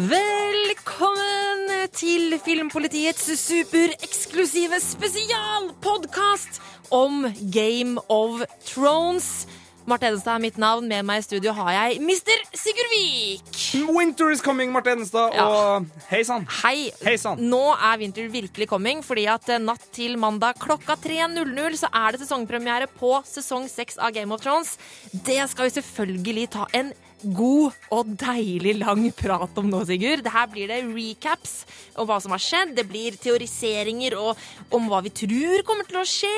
[0.00, 6.60] Velkommen til Filmpolitiets supereksklusive spesialpodkast
[6.94, 9.44] om Game of Thrones.
[9.84, 10.88] Marte Edenstad er mitt navn.
[10.88, 12.46] Med meg i studio har jeg Mr.
[12.56, 13.50] Sigurd Vik.
[13.90, 15.36] Winter is coming, Marte Edenstad.
[15.36, 15.44] Ja.
[15.50, 16.48] Og hei sann.
[16.62, 16.88] Hei.
[17.04, 17.44] Hei sann.
[17.52, 22.16] Nå er vinter virkelig coming, fordi at eh, natt til mandag klokka 3.00 så er
[22.16, 24.78] det sesongpremiere på sesong 6 av Game of Thrones.
[25.12, 30.26] Det skal vi selvfølgelig ta en god og deilig lang prat om nå, Sigurd.
[30.32, 31.64] Her blir det recaps
[32.00, 32.74] om hva som har skjedd.
[32.78, 34.40] Det blir teoriseringer og,
[34.72, 36.32] om hva vi tror kommer til å skje.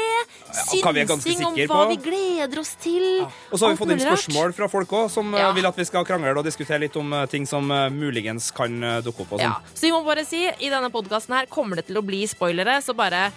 [0.83, 1.89] hva vi ganske Synsing om hva på.
[1.93, 3.07] vi gleder oss til.
[3.51, 5.53] Og så har vi fått inn spørsmål fra folk òg, som eh, Ja.
[5.53, 8.81] vil at vi skal krangle og diskutere litt om eh, ting som eh, muligens kan
[9.05, 9.33] dukke opp.
[9.39, 9.77] og Ja, sånn.
[9.79, 12.81] så vi må bare si, i denne podkasten her kommer det til å bli spoilere,
[12.83, 13.31] så bare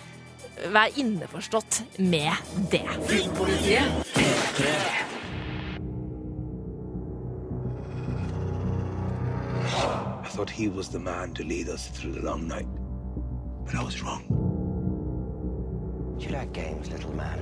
[0.71, 2.31] vær innforstått med
[2.71, 2.85] det.
[9.65, 12.67] I thought he was the man to lead us through the long night.
[13.65, 14.23] But I was wrong.
[16.19, 17.39] Do you like games, little man?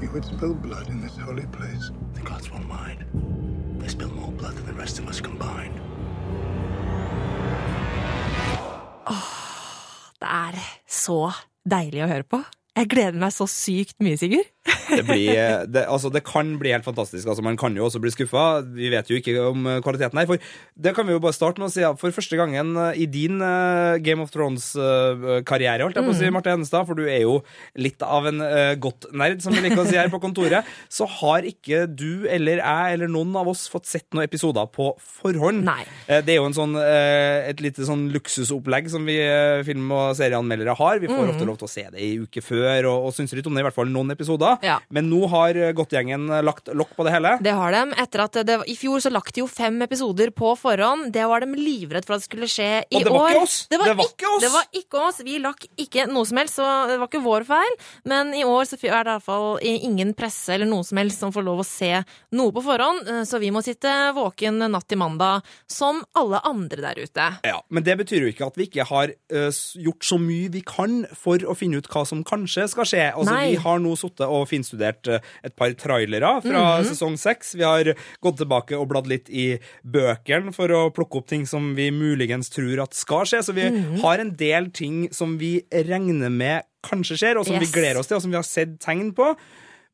[0.00, 1.90] You would spill blood in this holy place.
[2.14, 3.04] The gods won't mind.
[3.80, 5.80] They spill more blood than the rest of us combined.
[10.20, 10.56] Det er
[10.88, 11.32] så
[11.68, 12.38] deilig å høre på.
[12.74, 14.50] Jeg gleder meg så sykt mye, Sigurd.
[14.64, 17.28] Det, blir, eh, det, altså, det kan bli helt fantastisk.
[17.28, 18.62] Altså, man kan jo også bli skuffa.
[18.74, 20.26] Vi vet jo ikke om eh, kvaliteten her.
[20.26, 20.40] For
[20.86, 23.38] det kan vi jo bare starte med å si for første gangen eh, i din
[23.44, 26.32] uh, Game of Thrones-karriere, holdt jeg på å si, Mm.
[26.38, 27.34] Marte Henestad, for du er jo
[27.78, 31.06] litt av en uh, godt nerd, som vi liker å si her på kontoret, så
[31.20, 34.88] har ikke du eller jeg eller noen av oss fått sett noen episoder på
[35.20, 35.62] forhånd.
[35.68, 35.84] Nei.
[36.08, 39.92] Eh, Det er jo en sånn, eh, et lite sånn luksusopplegg som vi eh, film-
[39.94, 41.02] og serieanmeldere har.
[41.04, 43.46] Vi får ofte lov til å se det i uke før og, og syns litt
[43.48, 44.58] om det, i hvert fall noen episoder.
[44.64, 44.78] Ja.
[44.94, 47.36] Men nå har eh, Godtgjengen lagt lokk på det hele.
[47.44, 47.82] Det har de.
[48.04, 51.10] Etter at det, I fjor så lagt de jo fem episoder på forhånd.
[51.14, 53.04] Det var de livredd for at det skulle skje i år.
[53.04, 53.30] Og det var år.
[53.30, 53.58] ikke oss!
[53.68, 54.42] Det var, Det var ikke oss!
[54.44, 55.20] Det var ikke oss.
[55.24, 57.78] Vi lakk ikke noe som helst, så det var ikke vår feil.
[58.10, 61.46] Men i år så er det iallfall ingen presse eller noen som helst som får
[61.46, 61.92] lov å se
[62.34, 66.82] noe på forhånd, eh, så vi må sitte våken natt til mandag som alle andre
[66.84, 67.28] der ute.
[67.46, 69.48] Ja, Men det betyr jo ikke at vi ikke har uh,
[69.86, 73.12] gjort så mye vi kan for å finne ut hva som kanskje skal skje.
[73.14, 73.50] Altså, Nei.
[73.50, 76.84] Vi har nå sittet og finstudert eh, et par trailere fra Mhm.
[76.90, 77.54] sesong seks.
[77.54, 77.84] Vi har
[78.22, 82.48] gått tilbake og bladd litt i bøkene for å plukke opp ting som vi muligens
[82.50, 83.42] tror at skal skje.
[83.44, 84.00] Så vi Mhm.
[84.00, 87.70] har en del ting som vi regner med kanskje skjer, og som Yes.
[87.72, 89.34] vi gleder oss til, og som vi har sett tegn på.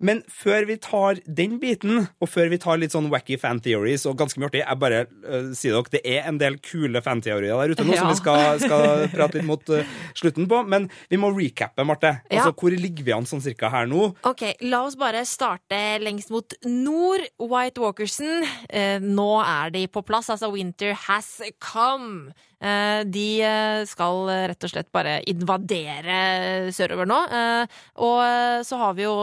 [0.01, 4.07] Men før vi tar den biten, og før vi tar litt sånn wacky fan theories
[4.09, 7.21] og ganske mye artig, jeg bare uh, sier dere, det er en del kule fan
[7.21, 8.01] theorier der ute nå Ja.
[8.07, 9.85] som vi skal, skal prate litt mot uh,
[10.17, 10.63] slutten på.
[10.73, 12.15] Men vi må recappe, Marte.
[12.31, 12.41] Ja.
[12.47, 14.11] Altså, Hvor ligger vi an sånn cirka her nå?
[14.29, 17.27] Ok, La oss bare starte lengst mot nord.
[17.41, 18.47] White Walkerson.
[18.73, 20.31] uh, nå er de på plass.
[20.33, 22.33] Altså, winter has come.
[22.61, 27.21] Eh, de eh, skal rett og slett bare invadere sørover nå.
[27.33, 29.15] Eh, og så har vi jo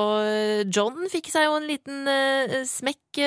[0.74, 2.10] John fikk seg jo en liten
[2.68, 3.22] smekk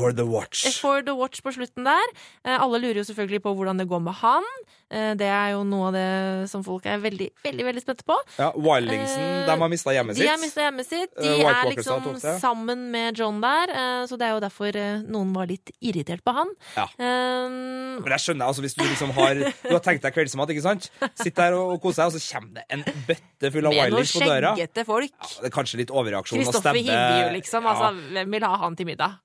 [0.00, 0.66] For the watch.
[0.82, 2.14] For the watch på slutten der.
[2.58, 4.46] Alle lurer jo selvfølgelig på hvordan det går med han.
[4.90, 6.06] Eh, det er jo noe av det
[6.50, 8.16] som folk er veldig, veldig, veldig spente på.
[8.40, 10.24] Ja, Wildingsen, Eh, de har mista hjemmet sitt.
[10.24, 11.12] De har mista hjemmet sitt.
[11.16, 15.02] De uh, er liksom sammen med John der, eh, så det er jo derfor eh,
[15.06, 16.50] noen var litt irritert på han.
[16.76, 16.86] Ja.
[16.98, 20.64] Um, Men jeg skjønner, altså Hvis du liksom har Du har tenkt deg kveldsmat, ikke
[20.64, 20.90] sant?
[21.18, 24.12] Sitt der og, og kose deg, og så kommer det en bøtte full av Wildings
[24.16, 24.30] på døra.
[24.30, 25.12] Med noen skjeggete folk.
[25.20, 27.66] Ja, det er kanskje litt overreaksjon å Kristoffer stabbe Hivju, liksom.
[27.68, 27.74] Ja.
[27.76, 29.18] Altså, hvem vil ha han til middag?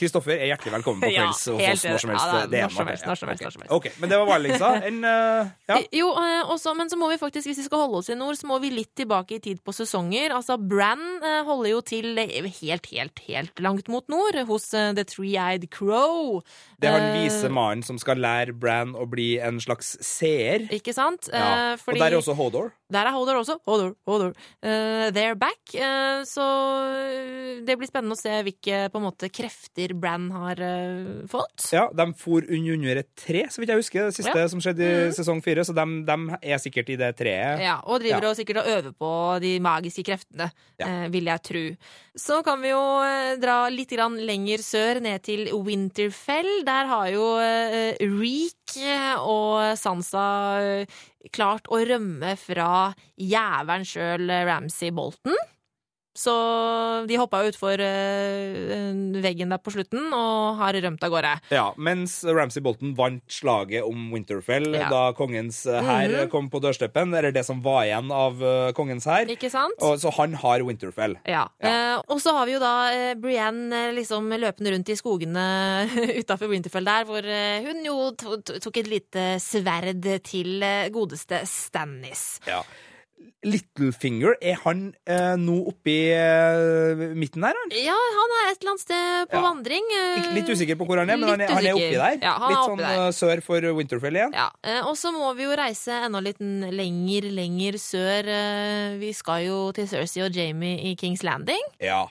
[0.00, 2.26] Kristoffer er hjertelig velkommen på Ja, kvelds hos helt oss når som helst.
[2.26, 3.46] Ja, er når som helst, når som helst, Okay.
[3.46, 3.72] når som helst.
[3.76, 3.86] ok.
[3.90, 4.70] Ok, Men det var Wildingsa.
[4.88, 5.78] En, uh, ja.
[5.94, 8.38] Jo, eh, også, men så må vi faktisk, hvis vi skal holde oss i nord,
[8.38, 10.34] så må vi litt tilbake i tid på sesonger.
[10.36, 14.92] Altså, Bran eh, holder jo til eh, helt, helt, helt langt mot nord, hos eh,
[14.96, 16.40] The Three-Eyed Crow.
[16.80, 20.64] Det er han Eh, vise mannen som skal lære Bran å bli en slags seer.
[20.72, 21.28] Ikke sant?
[21.32, 21.74] Ja.
[21.74, 22.72] Eh, Og der er også Hodor.
[22.90, 23.58] Der er Hodor også.
[23.68, 24.32] Hodor, Hodor.
[24.64, 25.60] Uh, they're back.
[25.76, 26.42] Uh, så
[27.64, 31.68] det blir spennende å se hvilke på en måte, krefter Bran har uh, fått.
[31.74, 34.46] Ja, De for under, et tre, så vidt jeg husker, det siste Ja.
[34.46, 34.50] Mm.
[34.50, 35.62] som skjedde i sesong fire.
[35.66, 37.60] Så de, de er sikkert i det treet.
[37.62, 38.30] Ja, og driver Ja.
[38.32, 39.12] og sikkert og øver på
[39.44, 40.50] de magiske kreftene,
[41.12, 41.64] vil jeg tro.
[42.16, 42.82] Så kan vi jo
[43.40, 46.64] dra litt grann lenger sør, ned til Winterfell.
[46.70, 48.76] Der har jo eh, Reek
[49.26, 50.26] og Sansa
[50.62, 50.98] eh,
[51.34, 55.34] klart å rømme fra jævelen sjøl, Ramsay Bolton.
[56.20, 56.34] Så
[57.08, 61.32] de hoppa utfor uh, veggen der på slutten og har rømt av gårde.
[61.54, 64.88] Ja, mens Ramsay Bolton vant slaget om Winterfell Ja.
[64.92, 66.30] da kongens hær mm -hmm.
[66.30, 69.26] kom på dørsteppen, eller det som var igjen av uh, kongens hær.
[69.98, 71.16] Så han har Winterfell.
[71.24, 71.48] Ja.
[71.60, 75.44] Eh, og så har vi jo da eh, Brienne eh, liksom løpende rundt i skogene
[76.20, 80.88] utafor Winterfell der, hvor eh, hun jo to to- tok et lite sverd til eh,
[80.92, 82.40] godeste Stannis.
[82.48, 82.62] Ja.
[83.42, 87.46] Littlefinger, er han eh, nå oppi eh, midten?
[87.48, 87.56] Han?
[87.72, 89.44] Ja, han er et eller annet sted på Ja.
[89.46, 89.86] vandring.
[89.96, 91.96] eh, Ikke- Litt usikker på hvor han er, men han er, Litt han er oppi
[91.96, 92.18] der.
[92.20, 93.06] Ja, han er Litt oppi sånn der.
[93.06, 94.32] eh, sør for Winterfell igjen.
[94.34, 98.28] Ja, eh, Og så må vi jo reise enda litt lenger, lenger sør.
[98.28, 101.62] eh, Vi skal jo til Cersei og Jamie i Kings Landing.
[101.80, 102.06] Ja.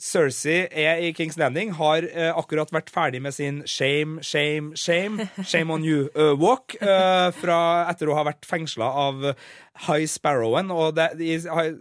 [0.00, 5.28] Cersei er i Kings Landing, har eh, akkurat vært ferdig med sin shame, shame, shame,
[5.44, 9.34] shame on you-walk fra etter å ha vært fengsla av
[9.76, 10.70] High Sparrowen.
[10.70, 11.08] Og det,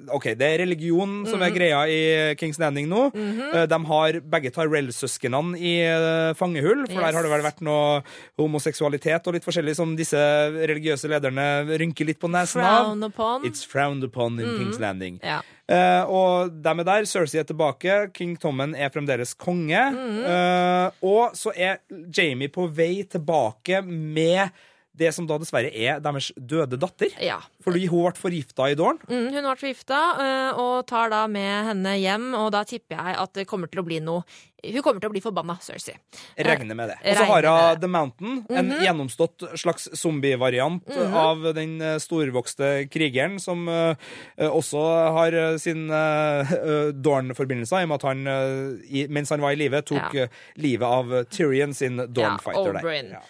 [0.09, 1.45] ok, det er religion som Mhm.
[1.45, 3.11] er greia i Kings Landing nå.
[3.53, 7.05] Eh, De har begge Tyrell-søsknene i eh, fangehull, for Yes.
[7.05, 8.01] der har det vel vært noe
[8.39, 11.45] homoseksualitet og litt forskjellig som disse religiøse lederne
[11.79, 12.85] rynker litt på nesen av.
[12.87, 13.45] Frowned upon.
[13.45, 15.19] It's frowned upon in Kings Landing.
[15.23, 15.41] Ja.
[15.69, 17.05] Uh, og dem er der.
[17.07, 18.11] Cersei er tilbake.
[18.13, 19.79] King Tommen er fremdeles konge.
[19.79, 21.77] Eh, og så er
[22.11, 24.51] Jamie på vei tilbake med
[24.93, 27.09] det som da dessverre er deres døde datter.
[27.19, 27.39] ja.
[27.63, 28.97] Fordi hun ble forgifta i dåren.
[29.07, 33.15] Mm, hun ble forgifta eh, og tar da med henne hjem, og da tipper jeg
[33.21, 34.23] at det kommer til å bli noe
[34.63, 35.97] Hun kommer til å bli forbanna, Cersei.
[36.39, 36.95] Regner med det.
[37.03, 37.79] Og så har hun.
[37.81, 40.87] The Mountain, en gjennomstått slags zombievariant
[41.19, 43.95] av den eh, storvokste krigeren, som eh,
[44.37, 44.83] eh, også
[45.17, 46.53] har eh, sin uh,
[46.95, 50.27] Dorn-forbindelser, i og med at han, eh, i, mens han var i live, tok Ja.
[50.29, 52.71] eh, livet av eh, Tyrion sin Dorn-fighter.
[52.71, 52.83] der.
[52.83, 53.11] Oberyn.
[53.17, 53.23] Ja.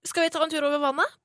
[0.00, 1.16] Eh, skal vi ta en tur over vannet?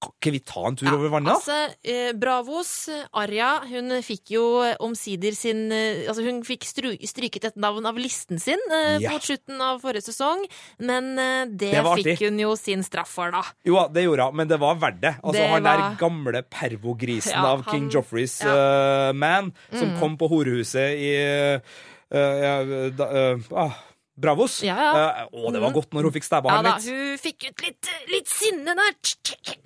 [0.00, 1.34] Kan ikke vi ta en tur Ja, over vannet?
[1.34, 6.64] Altså, eh, Bravos, Arja Arya, hun fikk jo eh, omsider sin eh, Altså, hun fikk
[6.64, 9.10] stryket et navn av listen sin eh, Ja.
[9.12, 10.46] mot slutten av forrige sesong,
[10.80, 13.42] men eh, det, Det fikk hun jo sin straff for, da.
[13.62, 15.14] Jo, det gjorde hun, men det var verdt det.
[15.20, 18.40] Altså, Det han der gamle pervogrisen Ja, av King han- Joffreys.
[18.40, 18.56] Mm.
[18.56, 21.60] eh, man, som kom på horehuset i uh,
[22.08, 23.76] uh, eh, ah,
[24.20, 24.60] Bravos.
[24.66, 25.04] Ja, ja.
[25.30, 27.64] Uh, å, det var godt når hun fikk stabba Ja han da, hun fikk ut
[27.64, 28.98] litt, litt sinne der.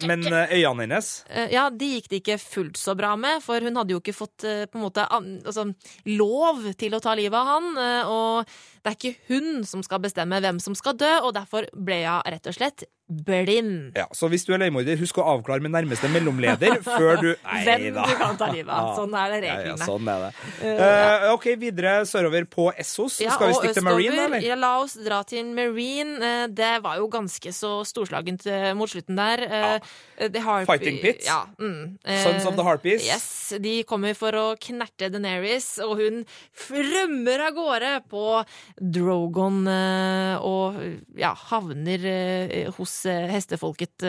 [0.08, 3.64] Men eh, øynene hennes uh, Ja, de gikk det ikke fullt så bra med, for
[3.64, 5.66] hun hadde jo ikke fått på en måte altså,
[6.10, 7.68] lov til å ta livet av han.
[8.10, 8.54] Og
[8.84, 12.20] det er ikke hun som skal bestemme hvem som skal dø, og derfor ble hun
[12.28, 13.92] rett og slett blind.
[13.96, 17.58] ja, Så hvis du er leiemorder, husk å avklare med nærmeste mellomleder før du Nei
[17.66, 18.04] Hvem da.
[18.08, 18.94] du kan ta livet av.
[18.96, 20.30] Sånn er det Ja, ja, sånn er det.
[20.70, 23.18] Eh, OK, videre sørover på Essos.
[23.20, 24.40] Ja, Skal vi stikke til Marine, eller?
[24.44, 26.16] Ja, la oss dra til Marine.
[26.16, 28.46] Eh, Det var jo ganske så storslagent
[28.80, 29.44] mot slutten der.
[30.44, 31.26] Harp- Fighting Pits.
[31.28, 31.42] Ja.
[31.60, 31.98] Mm.
[32.08, 33.04] Uh, Sons of the Harpies.
[33.04, 36.24] Yes, De kommer for å knerte Deneris, og hun
[36.72, 38.24] rømmer av gårde på
[38.80, 40.78] Drogon eh, og
[41.18, 44.02] ja, havner eh, hos eh, hestefolket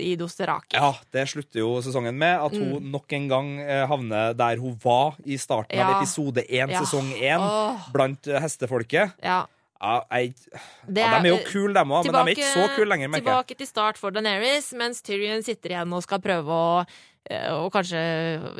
[0.00, 0.78] i Dosteraki.
[0.78, 3.50] Ja, det slutter jo sesongen med at hun nok en gang
[3.90, 6.00] havner der hun var i starten av Mm.
[6.00, 6.80] Episode 1, Ja.
[6.82, 7.84] sesong 1, oh.
[7.92, 9.12] blant hestefolket.
[9.22, 9.44] Ja,
[9.76, 10.32] Ja, jeg,
[10.88, 13.12] det ja, de er jo kule, dem òg, men de er ikke så kule lenger.
[13.20, 16.86] Tilbake til start for Daenerys, mens Tyrion sitter igjen og skal prøve å
[17.26, 18.00] og kanskje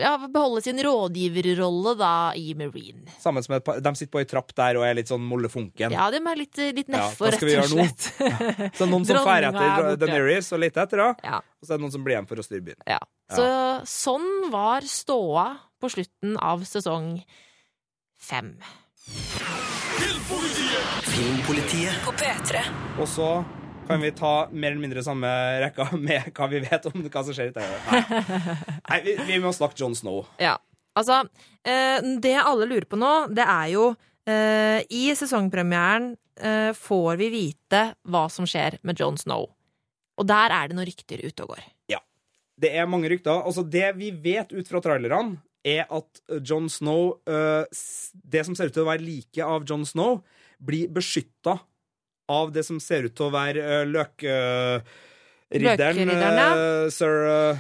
[0.01, 3.07] ja, beholde sin rådgiverrolle da i Marine.
[3.23, 5.95] Sammen med et de sitter på ei trapp der og er litt sånn mollefunken.
[5.95, 8.09] Ja, de er litt, litt nedfor, ja, rett og slett.
[8.17, 8.79] slett.
[8.79, 11.79] Så noen som drar er etter Deneris og leter etter henne, Ja, og så er
[11.79, 12.83] det noen som blir igjen for å styre byen.
[12.91, 12.99] ja.
[13.27, 13.47] Så
[13.91, 15.47] sånn var ståa
[15.83, 17.17] på slutten av sesong
[18.19, 18.53] fem.
[21.07, 22.63] Filmpolitiet På P3.
[23.01, 23.29] Og så
[23.87, 25.29] kan vi ta mer eller mindre samme
[25.63, 27.55] rekka med hva vi vet om hva som skjer i.
[27.57, 28.03] Nei,
[28.91, 30.25] Nei vi, vi må snakke John Snow.
[30.43, 30.57] Ja,
[30.99, 31.23] altså
[31.67, 33.89] eh, Det alle lurer på nå, det er jo
[34.29, 39.51] eh, I sesongpremieren eh, får vi vite hva som skjer med Jon Snow.
[40.17, 41.73] Og der er det noen rykter ute og går.
[42.57, 43.43] Det er mange rykter.
[43.45, 48.77] Altså, det vi vet ut fra trailerne, er at John Snow Det som ser ut
[48.77, 50.23] til å være liket av John Snow,
[50.63, 51.59] blir beskytta
[52.29, 56.57] av det som ser ut til å være øh, løkridderen ja.
[56.57, 57.57] øh, sir øh,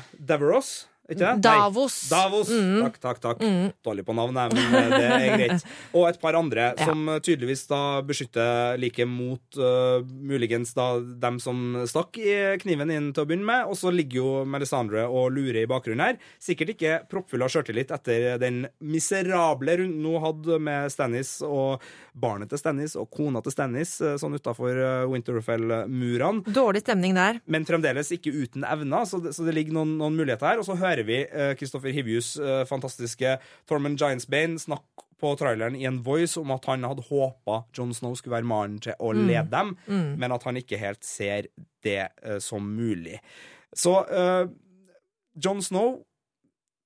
[1.08, 1.20] Det?
[1.22, 1.38] Nei.
[1.38, 1.96] Davos.
[2.10, 2.48] Davos.
[2.50, 2.80] Mm.
[2.82, 3.42] Takk, takk, takk.
[3.44, 3.68] Mm.
[3.86, 5.66] Dårlig på navnet, men øh, det er greit.
[5.96, 6.84] Og et par andre Ja.
[6.88, 12.90] som øh, tydeligvis da beskytter like mot uh, muligens da dem som stakk i kniven
[12.90, 13.70] inn til å begynne med.
[13.70, 16.18] Og så ligger jo Melisandre og lurer i bakgrunnen her.
[16.42, 21.82] Sikkert ikke proppfull av sjøltillit etter den miserable runden hun hadde med Stannis og
[22.16, 27.40] barnet til Stannis og kona til Stannis sånn utafor Winterfell-murene Dårlig stemning der.
[27.46, 30.58] men fremdeles ikke uten evner, så det, så det ligger noen, noen muligheter her.
[30.62, 31.18] Og så hører hører vi
[31.60, 33.36] Kristoffer Hivjus eh, fantastiske
[33.68, 38.14] Tormund Giantsbane snakke på traileren i en voice om at han hadde håpa Jon Snow
[38.18, 41.48] skulle være mannen til å lede dem, men at han ikke helt ser
[41.84, 43.16] det eh, som mulig.
[43.76, 44.44] Så uh,
[45.36, 45.98] Jon Snow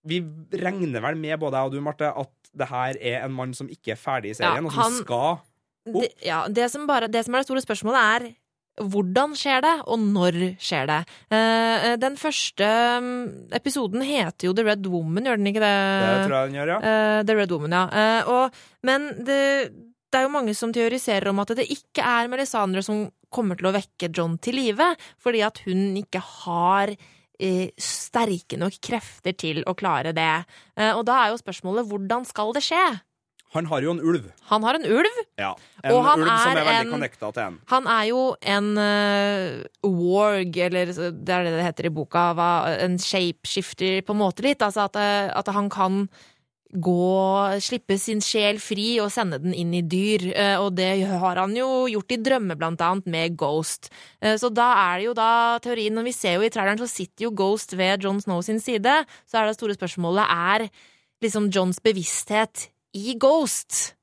[0.07, 0.17] Vi
[0.57, 3.69] regner vel med, både jeg og du, Marte, at det her er en mann som
[3.71, 5.41] ikke er ferdig i serien, Ja, og som han- skal
[5.85, 8.35] Det, ja, det, som bare, det som er det store spørsmålet, er
[8.81, 10.99] hvordan skjer det, og når skjer det?
[11.37, 12.71] Eh, den første
[13.05, 15.77] mm, episoden heter jo The Red Woman, gjør den ikke det?
[15.77, 16.81] Det tror jeg den gjør, ja.
[16.81, 17.85] Eh, The Red Woman, ja.
[18.03, 19.41] Eh, og, men det,
[20.11, 23.71] det er jo mange som teoriserer om at det ikke er Melisandre som kommer til
[23.71, 29.63] å vekke John til live, fordi at hun ikke har eh, sterke nok krefter til
[29.69, 30.33] å klare det.
[30.77, 32.85] Eh, og da er jo spørsmålet hvordan skal det skje?
[33.55, 34.27] Han har jo en ulv.
[34.47, 35.17] Han har en ulv.
[35.41, 35.55] Ja.
[35.83, 37.57] En Og han ulv som er er veldig connecta til en.
[37.73, 42.51] Han er jo en uh, warg, eller det er det det heter i boka, hva,
[42.87, 44.63] en shapeshifter på en måte litt.
[44.63, 46.07] Altså at, eh, at han kan
[46.71, 50.31] gå, slippe sin sjel fri og sende den inn i dyr.
[50.31, 53.91] Uh, Og det har han jo gjort i drømme, blant annet, med Ghost.
[54.23, 56.87] Uh, Så da er det jo da teorien, og vi ser jo i traileren, så
[56.87, 59.01] sitter jo Ghost ved Jon Snow sin side.
[59.27, 60.71] Så er det store spørsmålet er
[61.21, 63.95] liksom Johns bevissthet i Ghost.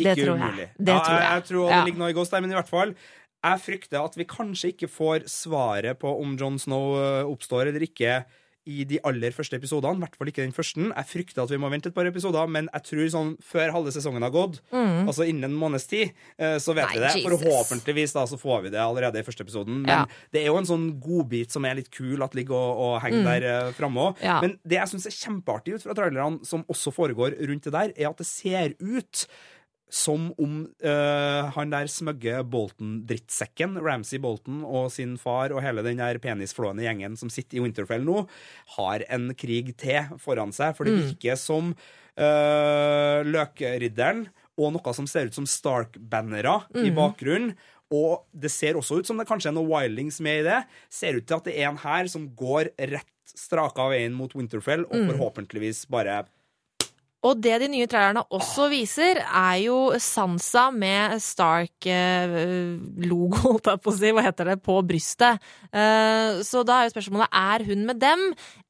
[0.00, 0.42] Det Ikke tror jeg.
[0.48, 0.68] umulig.
[0.78, 1.30] Det ja, tror jeg.
[1.30, 1.76] jeg tror Ja.
[1.78, 2.94] det ligger noe i Ghost der, men i hvert fall
[3.40, 7.80] jeg frykter at vi kanskje ikke får svaret på om Jon Snow eh, oppstår eller
[7.86, 8.24] ikke
[8.70, 9.98] i de aller første episodene.
[9.98, 10.86] I hvert fall ikke den første.
[10.90, 13.92] Jeg frykter at vi må vente et par episoder, men jeg tror sånn før halve
[13.94, 16.94] sesongen har gått, altså innen en måneds tid, eh, så vet Mm.
[16.94, 17.12] Nei, vi det.
[17.24, 17.42] Jesus.
[17.42, 19.82] Forhåpentligvis da så får vi det allerede i første episoden.
[19.82, 20.06] Men Ja.
[20.32, 23.24] det er jo en sånn godbit som er litt kul at ligger og, og henger
[23.24, 24.16] der eh, framme òg.
[24.20, 24.24] Mm.
[24.24, 24.40] Ja.
[24.40, 27.92] Men det jeg syns er kjempeartig ut fra trailerne, som også foregår rundt det der,
[27.96, 29.26] er at det ser ut
[29.90, 30.54] som om
[30.86, 36.86] uh, han der smøgge Bolton-drittsekken, Ramsay Bolton og sin far og hele den der penisflående
[36.86, 38.22] gjengen som sitter i Winterfell nå,
[38.76, 40.76] har en krig til foran seg.
[40.78, 44.28] For det virker som uh, Løkridderen
[44.60, 47.54] og noe som ser ut som Stark-bannere i bakgrunnen.
[47.90, 50.60] Og det ser også ut som det kanskje er noe Wildings med i det.
[50.92, 54.84] Ser ut til at det er en her som går rett straka veien mot Winterfell,
[54.86, 56.22] og forhåpentligvis bare
[57.26, 61.76] Og det de nye trailerne også viser, er jo Sansa med Stark-logo,
[63.44, 65.36] holdt jeg på å si, hva heter det, på brystet.
[65.68, 68.20] Eh, Så da er jo spørsmålet er hun med dem,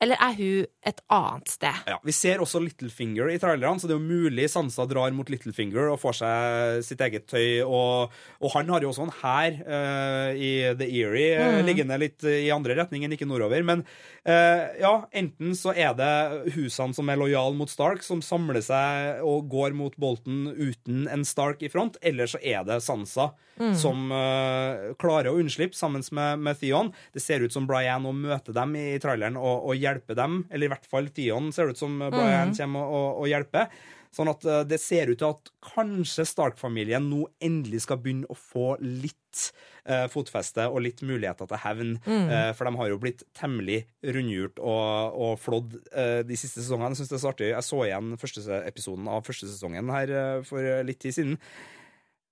[0.03, 1.77] eller er hun et annet sted?
[1.87, 5.31] Ja, Vi ser også Littlefinger i trailerne, så det er jo mulig Sansa drar mot
[5.31, 7.63] Littlefinger og får seg sitt eget tøy.
[7.63, 8.11] Og,
[8.43, 11.63] og han har jo også en hær uh, i The Eerie mm.
[11.69, 13.63] liggende litt i andre retning enn ikke nordover.
[13.63, 13.79] Men
[14.27, 16.15] uh, ja, enten så er det
[16.57, 21.25] husene som er lojale mot Stark, som samler seg og går mot Bolton uten en
[21.29, 23.31] Stark i front, eller så er det Sansa
[23.77, 26.93] som uh, klarer å unnslippe sammen med, med Theon.
[27.13, 30.71] Det ser ut som Brian nå møter dem i traileren og, og hjelper dem, eller
[30.71, 33.69] i hvert fall Theon ser det ut som Brian kommer og, og, og hjelper.
[34.15, 38.37] Sånn at eh, det ser ut til at kanskje Stark-familien nå endelig skal begynne å
[38.39, 39.43] få litt
[39.85, 41.97] eh, fotfeste og litt muligheter til hevn.
[42.11, 45.79] Eh, for de har jo blitt temmelig rundhjult og, og flådd
[46.27, 46.93] de siste sesongene.
[46.95, 47.51] Jeg synes det er så artig.
[47.53, 51.39] Jeg så igjen første episoden av første sesongen her for litt tid siden.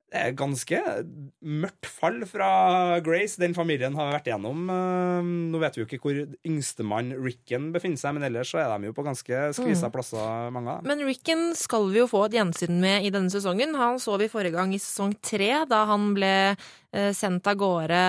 [0.08, 0.78] Det er ganske
[1.44, 2.46] mørkt fall fra
[3.04, 4.62] Grace den familien har vært igjennom.
[4.72, 8.72] Eh, Nå vet vi jo ikke hvor yngstemann Ricken befinner seg, men ellers så er
[8.72, 10.88] de jo på ganske skvisa plasser, mange av dem.
[10.88, 13.76] Men Ricken skal vi jo få et gjensyn med i denne sesongen.
[13.76, 18.00] Han så vi forrige gang i sesong tre, da han ble eh, sendt av gårde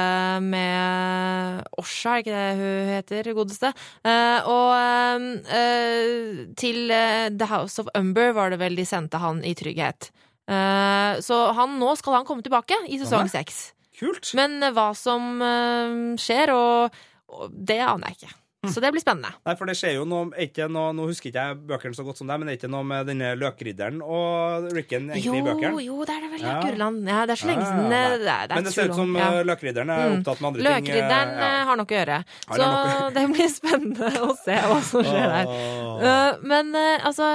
[0.48, 3.74] med Osha, er ikke det hun heter, godeste?
[4.08, 6.96] Eh, og eh, til
[7.36, 10.14] The House of Umber var det vel de sendte han i trygghet.
[10.50, 13.68] Eh, så han, nå skal han komme tilbake i sesong seks.
[14.00, 14.32] Kult!
[14.40, 18.36] Men eh, hva som eh, skjer, og, og det aner jeg ikke.
[18.68, 19.30] Så det blir spennende.
[19.48, 22.18] Nei, for det skjer jo noe, ikke noe Nå husker ikke jeg bøkene så godt
[22.20, 25.46] som deg, men det er ikke noe med denne løkridderen og Ricken Jo, egentlig i
[25.46, 25.80] bøkene?
[25.86, 26.50] jo, det er det vel, ja.
[26.58, 26.66] Ja.
[26.66, 26.98] Gurland.
[27.08, 27.96] Ja, det er så lenge Ja, siden.
[27.96, 29.30] Ja, eh, Det er, det er Men det ser ut som ja.
[29.48, 30.18] løkridderen er Mm.
[30.18, 30.68] opptatt med andre ting.
[30.74, 31.48] Løkridderen ja.
[31.54, 32.20] eh, har nok å gjøre.
[32.50, 36.44] Så har det blir spennende å se hva som skjer der.
[36.52, 37.32] Men altså,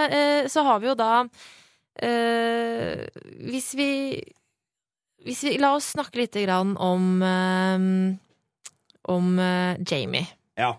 [0.53, 1.11] så har vi jo da
[2.03, 3.05] eh,
[3.51, 3.91] Hvis vi
[5.25, 7.85] hvis vi, La oss snakke litt grann om eh,
[9.09, 10.27] om eh, Jamie.
[10.57, 10.75] Ja.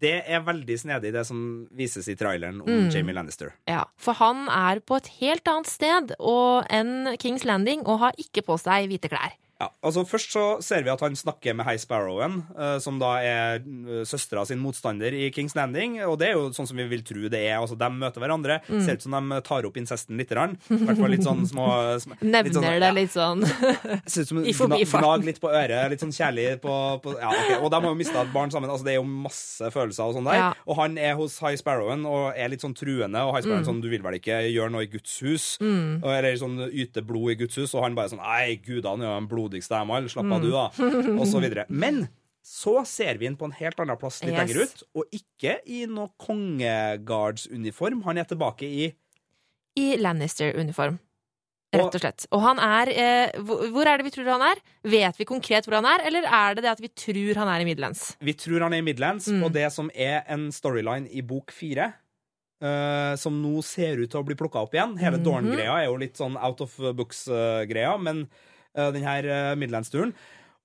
[0.00, 1.40] Det er veldig snedig, det som
[1.76, 2.86] vises i traileren om Mm.
[2.88, 3.50] Jamie Lannister.
[3.68, 8.12] Ja, For han er på et helt annet sted og enn Kings Landing og har
[8.16, 9.34] ikke på seg hvite klær.
[9.60, 13.10] Ja, altså Først så ser vi at han snakker med High Sparrowen, eh, som da
[13.20, 15.98] er uh, søstera sin motstander i Kings Landing.
[16.06, 17.58] Og det er jo sånn som vi vil tro det er.
[17.60, 18.56] altså De møter hverandre.
[18.70, 18.80] Mm.
[18.86, 20.30] Ser ut som de tar opp incesten litt.
[20.32, 21.66] I hvert fall litt sånn små
[22.02, 23.44] sm- Nevner litt sånn, det litt sånn
[24.06, 25.04] Ser ut som i forbifarten.
[25.04, 25.90] gnag litt på øret.
[25.92, 26.74] Litt sånn kjærlig på,
[27.04, 27.52] på ja, ok.
[27.60, 28.70] Og de har jo mista et barn sammen.
[28.72, 30.38] altså Det er jo masse følelser og sånn der.
[30.40, 30.48] Ja.
[30.70, 33.26] Og han er hos High Sparrowen og er litt sånn truende.
[33.28, 33.68] Og High Sparrowen Mm.
[33.68, 35.46] sånn Du vil vel ikke gjøre noe i Guds hus?
[35.60, 36.00] Mm.
[36.06, 37.74] Eller sånn yte blod i Guds hus.
[37.76, 39.18] Og han bare sånn Nei, gudene er jo
[39.50, 40.08] den blodigste av dem alle.
[40.08, 40.32] Slapp Mm.
[40.32, 40.64] av, du, da.
[41.20, 41.66] Og så videre.
[41.68, 42.08] Men
[42.42, 44.40] så ser vi ham på en helt annen plass litt Yes.
[44.40, 48.02] lenger ut, og ikke i noe kongegardsuniform.
[48.04, 48.90] Han er tilbake i
[49.78, 50.98] i Lannister-uniform.
[51.72, 52.24] Rett og slett.
[52.34, 54.58] Og han er eh, hvor, er det vi tror han er?
[54.82, 57.60] Vet vi konkret hvor han er, eller er det det at vi tror han er
[57.62, 58.16] i Midlands?
[58.18, 59.44] Vi tror han er i Midlands, Mm.
[59.46, 61.92] og det som er en storyline i bok fire
[62.60, 64.98] eh, som nå ser ut til å bli plukka opp igjen.
[64.98, 65.24] Hele Mhm.
[65.24, 68.26] Dorn-greia er jo litt sånn out of books-greia, men
[68.78, 70.12] uh, den her uh, Midlands-turen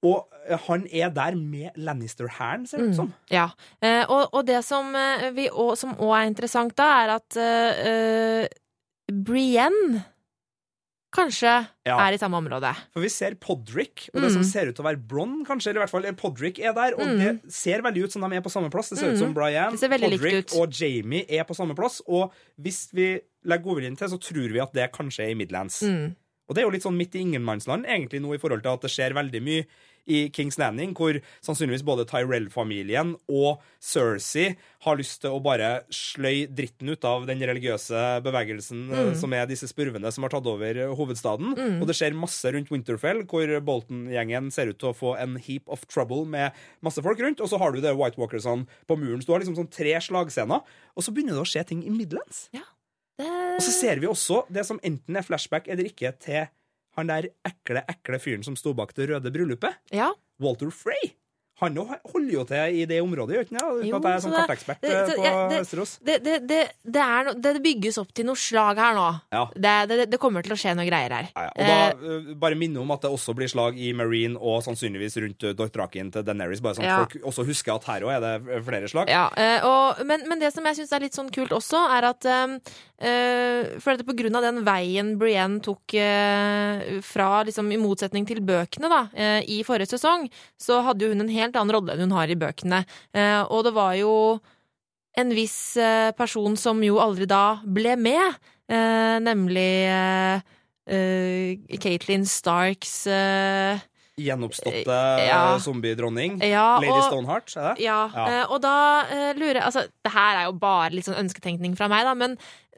[0.06, 3.14] Og eh, han er der med Lannister-hæren, ser det ut som.
[3.32, 3.48] Ja.
[3.82, 7.38] Eh, og, og det som, eh, vi, og, som også er interessant da, er at
[7.42, 8.46] eh, eh,
[9.26, 10.04] Brienne
[11.16, 11.54] kanskje
[11.88, 11.96] Ja.
[12.06, 12.74] er i samme område.
[12.94, 15.80] For vi ser Podrick, og det som ser ut til å være Bronn, kanskje, eller
[15.80, 18.52] i hvert fall Podrick er der, og det ser veldig ut som de er på
[18.52, 18.90] samme plass.
[18.92, 23.14] Det ser ut som Brian, Podrick og Jamie er på samme plass, og hvis vi
[23.48, 25.82] legger godviljen til, så tror vi at det kanskje er i Midlands.
[26.46, 28.86] Og det er jo litt sånn midt i ingenmannsland, egentlig nå i forhold til at
[28.86, 29.66] det skjer veldig mye
[30.06, 34.52] i Kings Landing, hvor sannsynligvis både Tyrell-familien og Cersei
[34.86, 39.12] har lyst til å bare sløy dritten ut av den religiøse bevegelsen mm.
[39.18, 41.56] som er disse spurvene som har tatt over hovedstaden.
[41.56, 41.82] hovedstaden.
[41.82, 45.66] Og det skjer masse rundt Winterfell, hvor Bolton-gjengen ser ut til å få en heap
[45.74, 46.54] of trouble med
[46.86, 47.42] masse folk rundt.
[47.42, 49.24] Og så har du det White Walkersene på muren.
[49.24, 50.62] Så du har liksom sånn tre slagscener,
[50.94, 52.46] og så begynner det å skje ting i Midlands.
[53.20, 56.48] Det, Og så ser vi også det som enten er flashback eller ikke til
[56.96, 59.76] han der ekle, ekle fyren som sto bak det røde bryllupet.
[59.92, 60.12] ja.
[60.40, 61.14] Walter Frey.
[61.62, 63.86] Han holder jo til i det området, gjør han ikke det?
[63.88, 65.92] Uten at jeg er sånn kartekspert det- det, på jeg- det- Østerås.
[66.04, 69.06] Det, det, det, det, no, det bygges opp til noe slag her nå.
[69.32, 69.46] Ja.
[69.56, 71.30] Det, det, det kommer til å skje noe greier her.
[71.32, 71.52] Ja, ja.
[71.56, 75.16] Og da eh, bare minne om at det også blir slag i Marine og sannsynligvis
[75.24, 78.34] rundt uh, til Daenerys, bare sånn at folk også husker at her òg er det
[78.58, 79.08] eh, flere slag.
[79.10, 82.10] Ja, eh, og, men, men det som jeg syns er litt sånn kult også, er
[82.12, 82.58] at um,
[83.00, 88.28] eh, For dette på grunn av den veien Brienne tok eh, fra, liksom i motsetning
[88.28, 90.28] til bøkene, da, eh, i forrige sesong,
[90.60, 92.82] så hadde jo hun en helt annen rolle enn hun har i bøkene.
[93.14, 94.40] Eh, og det var jo
[95.18, 98.36] en viss eh, person som jo aldri da ble med,
[98.68, 99.70] eh, nemlig
[101.82, 103.80] Caitlyn Starks eh,
[104.16, 104.96] Gjenoppståtte
[105.28, 105.58] Ja.
[105.60, 106.38] zombiedronning.
[106.44, 107.84] Ja, Lady Stoneheart, er det?
[107.84, 108.46] Ja, Ja.
[108.48, 109.04] og da
[109.36, 112.38] lurer jeg Altså, det her er jo bare litt sånn ønsketenkning fra meg, da, men,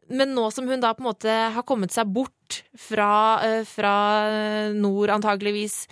[0.09, 5.09] men nå som hun da på en måte har kommet seg bort fra, fra nord,
[5.09, 5.85] antageligvis,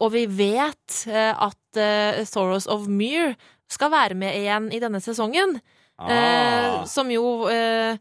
[0.00, 3.34] og vi vet at eh, Soros of Muir
[3.70, 5.58] skal være med igjen i denne sesongen,
[6.00, 6.84] eh, Ah.
[6.86, 7.98] som jo eh,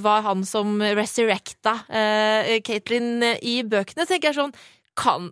[0.00, 4.54] var han som resurrecta eh, Caitlyn i bøkene, tenker jeg sånn
[4.96, 5.30] Kan,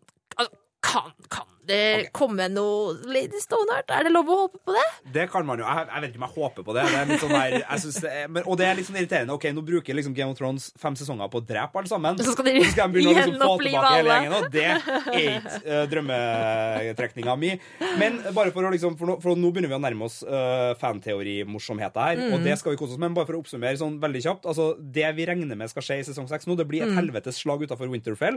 [0.85, 3.91] kan, kan det kommer noe Lady Stoneheart?
[3.95, 4.85] Er det lov å håpe på det?
[5.15, 5.65] Det kan man jo.
[5.65, 6.85] Jeg, jeg vet ikke om jeg håper på det.
[6.93, 9.37] det sånn der, jeg det er, men, og det er litt sånn irriterende.
[9.39, 12.19] Ok, Nå bruker liksom Game of Thrones fem sesonger på å drepe alle sammen.
[12.21, 14.37] Så skal de Og så skal de begynne å liksom få tilbake hele gjengen.
[14.39, 14.79] Og det er
[15.25, 17.53] ikke uh, drømmetrekninga mi.
[18.01, 20.75] Men bare for å liksom For nå, for nå begynner vi å nærme oss uh,
[20.81, 22.45] fanteorimorsomheter her, og Mm.
[22.47, 23.09] det skal vi kose oss med.
[23.11, 25.97] Men bare for å oppsummere sånn veldig kjapt altså Det vi regner med skal skje
[26.01, 26.99] i sesong seks nå, det blir et Mm.
[26.99, 28.37] helvetes slag utafor Winterfell.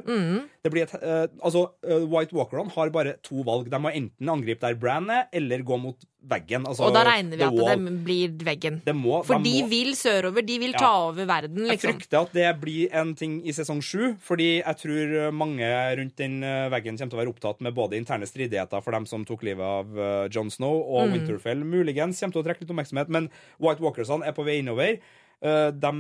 [0.64, 3.70] Det blir et, uh, altså, eh, White Walkerne har bare to valg.
[3.70, 5.96] De må enten angripe der brandet er, eller gå mot
[6.28, 6.66] veggen.
[6.68, 8.82] Altså, Og da regner vi at det blir veggen.
[8.84, 10.80] Det må, For de de må, vil sørover, de vil Ja.
[10.80, 11.92] ta over verden, liksom.
[11.94, 15.62] Jeg frykter at det blir en ting i sesong sju, fordi jeg tror mange
[15.98, 19.06] rundt den eh, veggen kommer til å være opptatt med både interne stridigheter for dem
[19.06, 20.92] som tok livet av John Jon Snow, Mm.
[20.96, 24.60] og Winterfell muligens kommer til å trekke litt oppmerksomhet, men White Walkersene er på vei
[24.62, 25.00] innover.
[25.38, 25.92] Uh, de,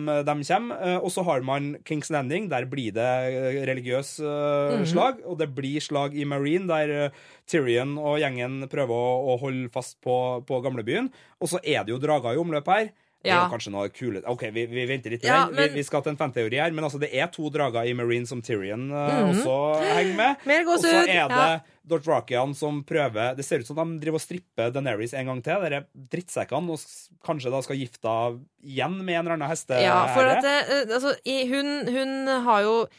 [0.47, 0.79] kommer.
[0.81, 2.49] Uh, og så har man Kings Landing.
[2.49, 4.85] Der blir det eh, religiøs mm -hmm.
[4.85, 5.21] slag.
[5.25, 7.11] Og det blir slag i Marine, der eh,
[7.47, 11.11] Tyrion og gjengen prøver å, å holde fast på, på gamlebyen.
[11.39, 12.89] Og så er det jo drager i omløp her.
[13.23, 15.23] Det er jo kanskje noe kule OK, vi, vi venter litt.
[15.25, 17.87] Ja, men- vi, vi skal til en fanteori her, men altså, det er to drager
[17.89, 20.45] i Marine som Tyrion eh, også henger med.
[20.71, 21.49] Og så er det ja.
[21.87, 25.61] Dothrakian som prøver Det ser ut som de driver og stripper Daenerys en gang til.
[25.65, 25.81] Dere
[26.13, 28.15] drittsekkene, og kanskje da skal gifte
[28.63, 29.79] igjen med en eller annen heste.
[29.81, 31.15] Ja, for at det, altså,
[31.51, 32.15] hun, hun
[32.47, 32.97] har jo eh,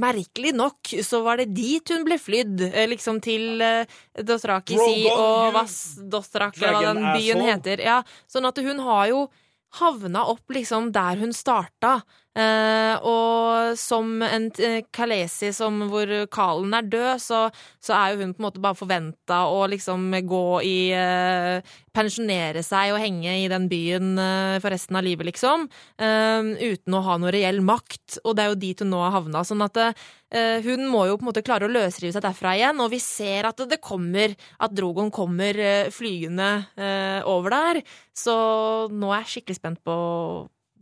[0.00, 3.84] merkelig nok så var det dit hun ble flydd, eh, liksom til uh,
[4.16, 7.50] Dothraki si og you Vass Dothrak, eller hva den byen asshole.
[7.50, 7.84] heter.
[7.84, 7.98] Ja,
[8.30, 9.26] sånn at hun har jo
[9.80, 12.00] havna opp liksom der hun starta.
[12.32, 17.40] Eh, og som en uh, Kalesi som hvor Kalen er død, så,
[17.76, 21.60] så er jo hun på en måte bare forventa å liksom gå i uh,
[21.92, 25.66] Pensjonere seg og henge i den byen uh, for resten av livet, liksom.
[26.00, 26.40] eh,
[26.72, 28.18] uten å ha noe reell makt.
[28.24, 29.42] Og det er jo dit hun nå har havna.
[29.44, 32.80] Sånn at eh, hun må jo på en måte klare å løsrive seg derfra igjen,
[32.80, 37.82] og vi ser at det kommer At Drogon kommer eh, flygende eh, over der.
[38.16, 38.34] Så
[38.92, 39.96] nå er jeg skikkelig spent på,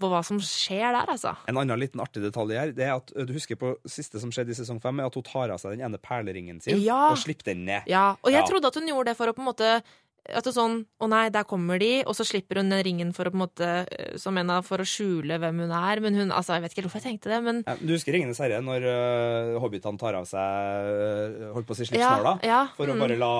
[0.00, 1.36] på hva som skjer der, altså.
[1.50, 4.54] En annen liten artig detalj her, det er at du husker på siste som skjedde
[4.56, 7.10] i sesong fem, er at hun tar av seg den ene perleringen sin Ja.
[7.12, 7.82] og slipper den ned.
[7.90, 8.46] Ja, og jeg Ja.
[8.48, 9.82] trodde at hun gjorde det for å på en måte
[10.28, 13.12] at det er sånn, Å nei, der kommer de, og så slipper hun den ringen
[13.16, 16.00] for å på en måte eh, som en av for å skjule hvem hun er.
[16.04, 18.38] Men hun, altså, jeg vet ikke hvorfor jeg tenkte det, men Ja, Du husker Ringenes
[18.38, 22.36] herre, når uh, hobbitene tar av seg uh, holdt på å si slipsnåla?
[22.44, 23.00] ja, For å mm.
[23.00, 23.32] bare la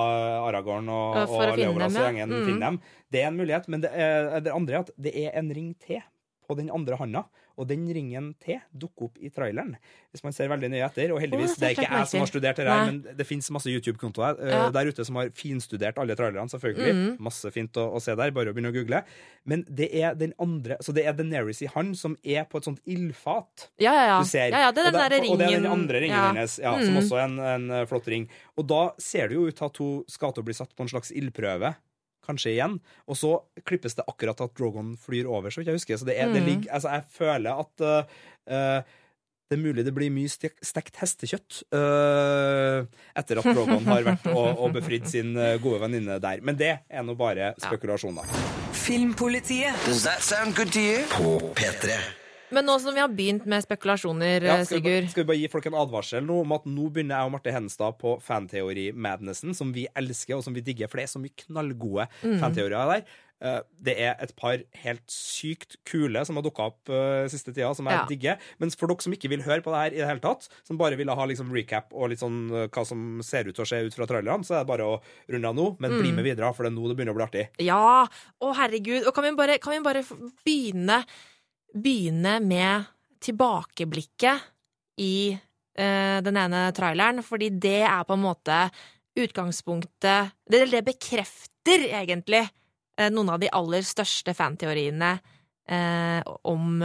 [0.49, 2.45] Aragorn og, Ja, for å og finne dem, og gjengen Mm.
[2.49, 2.81] finne dem.
[3.11, 5.75] Det er en mulighet, men det, er, det andre er at det er en ring
[5.85, 6.01] til
[6.51, 7.25] på den andre handa.
[7.59, 9.75] Og den ringen til dukker opp i traileren,
[10.11, 11.11] hvis man ser veldig nøye etter.
[11.13, 13.71] Og heldigvis, det er ikke jeg som har studert det her, men det fins masse
[13.71, 14.61] YouTube-kontoer uh, Ja.
[14.73, 16.95] der ute som har finstudert alle trailerne, selvfølgelig.
[16.95, 17.11] Mm.
[17.27, 19.03] Masse fint å, å se der, bare å begynne å google.
[19.43, 22.67] Men det er den andre Så det er Deneris i hand som er på et
[22.67, 24.17] sånt ildfat Ja, ja, ja.
[24.21, 24.51] du ser.
[24.53, 25.33] ja, ja det er og, den derre ringen.
[25.33, 26.27] og det er den andre ringen ja.
[26.29, 28.27] hennes, ja, som også er en, en eh, flott ring.
[28.57, 30.85] Og da ser det jo ut til at hun skal til å bli satt på
[30.85, 31.73] en slags ildprøve.
[32.25, 32.79] Kanskje igjen.
[33.09, 33.31] Og så
[33.65, 35.97] klippes det akkurat at Drogon flyr over, så vidt jeg husker.
[35.97, 36.49] Så det er, det Mm.
[36.49, 38.03] ligger, altså jeg føler at uh,
[38.47, 38.81] eh,
[39.51, 42.85] det er mulig det blir mye stek, stekt hestekjøtt uh,
[43.19, 46.39] etter at Drogon har vært og, og befridd sin gode venninne der.
[46.45, 48.23] Men det er nå bare spekulasjoner.
[48.71, 51.03] Filmpolitiet Does that sound good to you?
[51.17, 52.20] på P3.
[52.51, 55.39] Men nå som vi har begynt med spekulasjoner, Ja, skal Sigurd vi, skal vi bare
[55.39, 59.55] gi folk en advarsel nå om at nå begynner jeg og Marte Henstad på fanteori-madnessen,
[59.55, 62.39] som vi elsker og som vi digger, for det er så mye knallgode Mm.
[62.39, 63.03] fanteorier der.
[63.43, 67.73] Eh, Det er et par helt sykt kule som har dukka opp uh, siste tida,
[67.73, 68.05] som jeg Ja.
[68.05, 68.37] digger.
[68.59, 70.77] Mens for dere som ikke vil høre på det her i det hele tatt, som
[70.77, 73.67] bare ville ha liksom recap og litt sånn uh, hva som ser ut til å
[73.67, 75.79] skje ut fra trailerne, så er det bare å runde av nå.
[75.79, 75.99] Men Mm.
[76.01, 77.47] bli med videre, for det er nå det begynner å bli artig.
[77.57, 78.05] Ja!
[78.41, 79.07] Å, herregud.
[79.07, 80.03] Og kan vi bare, kan vi bare
[80.45, 81.03] begynne,
[81.73, 82.89] begynne med
[83.21, 84.47] tilbakeblikket
[85.01, 87.21] i uh, den ene traileren?
[87.25, 88.63] Fordi det er på en måte
[89.11, 95.15] utgangspunktet Det, det bekrefter egentlig uh, noen av de aller største fanteoriene
[95.71, 96.83] uh, om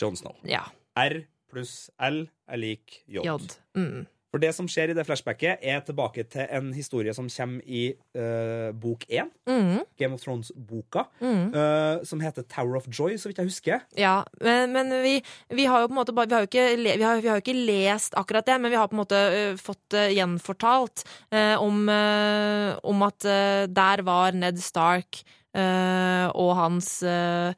[0.00, 0.36] John Snow.
[0.48, 0.66] ja,
[1.00, 1.22] R
[1.54, 3.22] pluss L er lik J.
[3.22, 3.38] J.
[3.78, 4.04] Mm.
[4.34, 7.84] For det som skjer i det flashbacket, er tilbake til en historie som kommer i
[8.18, 9.28] uh, bok én.
[9.46, 9.84] Mm.
[9.94, 11.04] Game of Thrones-boka.
[11.22, 11.54] Mm.
[11.54, 13.84] Uh, som heter Tower of Joy, så vidt jeg husker.
[13.94, 15.20] Ja, men, men vi,
[15.54, 17.44] vi har jo på en måte bare Vi har ikke, vi har, vi har jo
[17.44, 21.86] ikke lest akkurat det, men vi har på en måte ø, fått gjenfortalt uh, om,
[21.94, 25.22] eh, om at eh, der var Ned Stark
[25.54, 27.54] eh, og hans eh,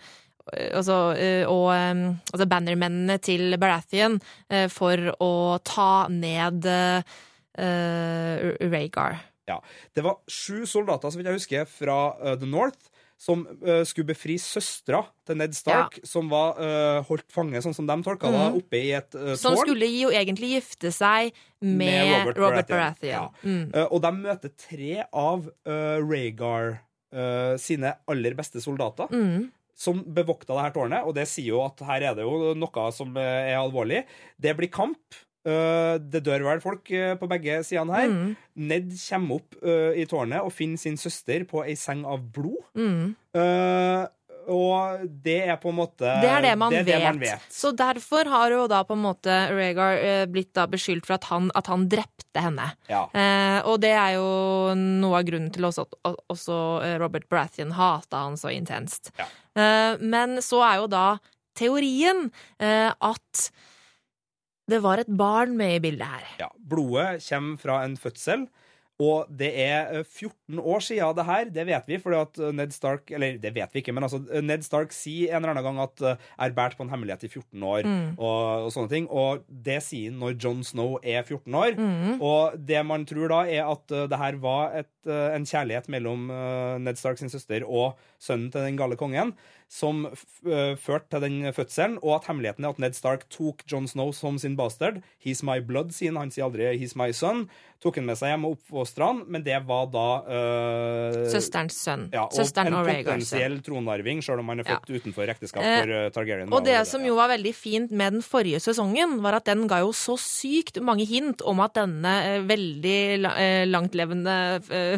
[0.55, 5.33] Altså, eh, og altså bannermennene til Baratheon eh, for å
[5.67, 7.17] ta ned uh,
[8.61, 9.25] Rhaegar.
[9.51, 9.61] Ja.
[9.95, 12.93] Det var sju soldater, så vidt jeg husker, fra uh, The North.
[13.17, 17.87] Som uh, skulle befri søstera til Ned Stark, som var uh, holdt fange, sånn som
[17.89, 18.59] de tolka det, mm.
[18.61, 21.33] oppe i et uh, Som skulle jo egentlig gifte seg
[21.65, 23.33] med, Robert, Baratheon.
[23.41, 23.63] Mm.
[23.73, 26.83] Eh, og de møter tre av uh, Rhaegar
[27.63, 29.09] sine aller beste soldater.
[29.15, 29.47] Mm.
[29.77, 32.85] Som bevokta det her tårnet, og det sier jo at her er det jo noe
[32.97, 34.05] som eh, er alvorlig.
[34.41, 35.19] Det blir kamp.
[35.47, 38.09] Eh, Det dør vel folk eh, på begge sidene her.
[38.09, 38.33] Mm.
[38.73, 39.59] Ned kommer opp
[40.01, 42.65] i tårnet og finner sin søster på ei seng av blod.
[42.75, 43.15] Mm.
[44.53, 46.95] Og det er på en måte Det er det man, er vet.
[46.95, 47.47] det man vet.
[47.53, 51.25] Så derfor har jo da på en måte Rhaegar eh, blitt da beskyldt for at
[51.33, 52.69] han, at han drepte henne.
[52.91, 53.05] Ja.
[53.11, 54.27] Eh, og det er jo
[54.77, 59.11] noe av grunnen til også at at også eh, Robert Brathian hata han så intenst.
[59.19, 59.27] Ja.
[59.57, 61.07] Eh, men så er jo da
[61.57, 62.29] teorien
[62.61, 63.49] eh, at
[64.69, 66.25] det var et barn med i bildet her.
[66.43, 68.47] Ja, Blodet kommer fra en fødsel,
[68.99, 71.51] og det er eh, 14 år siden det her.
[71.53, 74.23] Det vet vi, fordi at eh, Ned Stark Eller det vet vi ikke, men altså,
[74.33, 77.27] eh, Ned Stark sier en eller annen gang at eh, er båret på en hemmelighet
[77.29, 78.15] i 14 år, Mm.
[78.17, 79.07] og, og sånne ting.
[79.13, 81.77] Og det sier han når Jon Snow er 14 år.
[81.77, 82.23] Mm.
[82.25, 85.91] Og det man tror da, er at eh, det her var et, eh, en kjærlighet
[85.93, 89.33] mellom eh, Ned Stark sin søster og sønnen til den gale kongen,
[89.67, 93.89] som eh, førte til den fødselen, og at hemmeligheten er at Ned Stark tok Jon
[93.91, 95.01] Snow som sin bastard.
[95.19, 96.21] He's my blood, sier han.
[96.29, 97.49] Han sier aldri he's my son.
[97.83, 102.07] tok han med seg hjem og oppfostra han, men det var da eh, Søsterens sønn.
[102.15, 103.03] ja, og Søsteren en og Rhaegar.
[103.03, 103.27] sønn.
[103.27, 106.55] potensiell tronarving, selv om han er født utenfor ekteskap Eh, for uh, Targaryen.
[106.57, 109.67] Og det, det som jo var veldig fint med den forrige sesongen, var at den
[109.69, 112.15] ga jo så sykt mange hint om at denne
[112.49, 113.37] veldig la-
[113.69, 114.39] langtlevende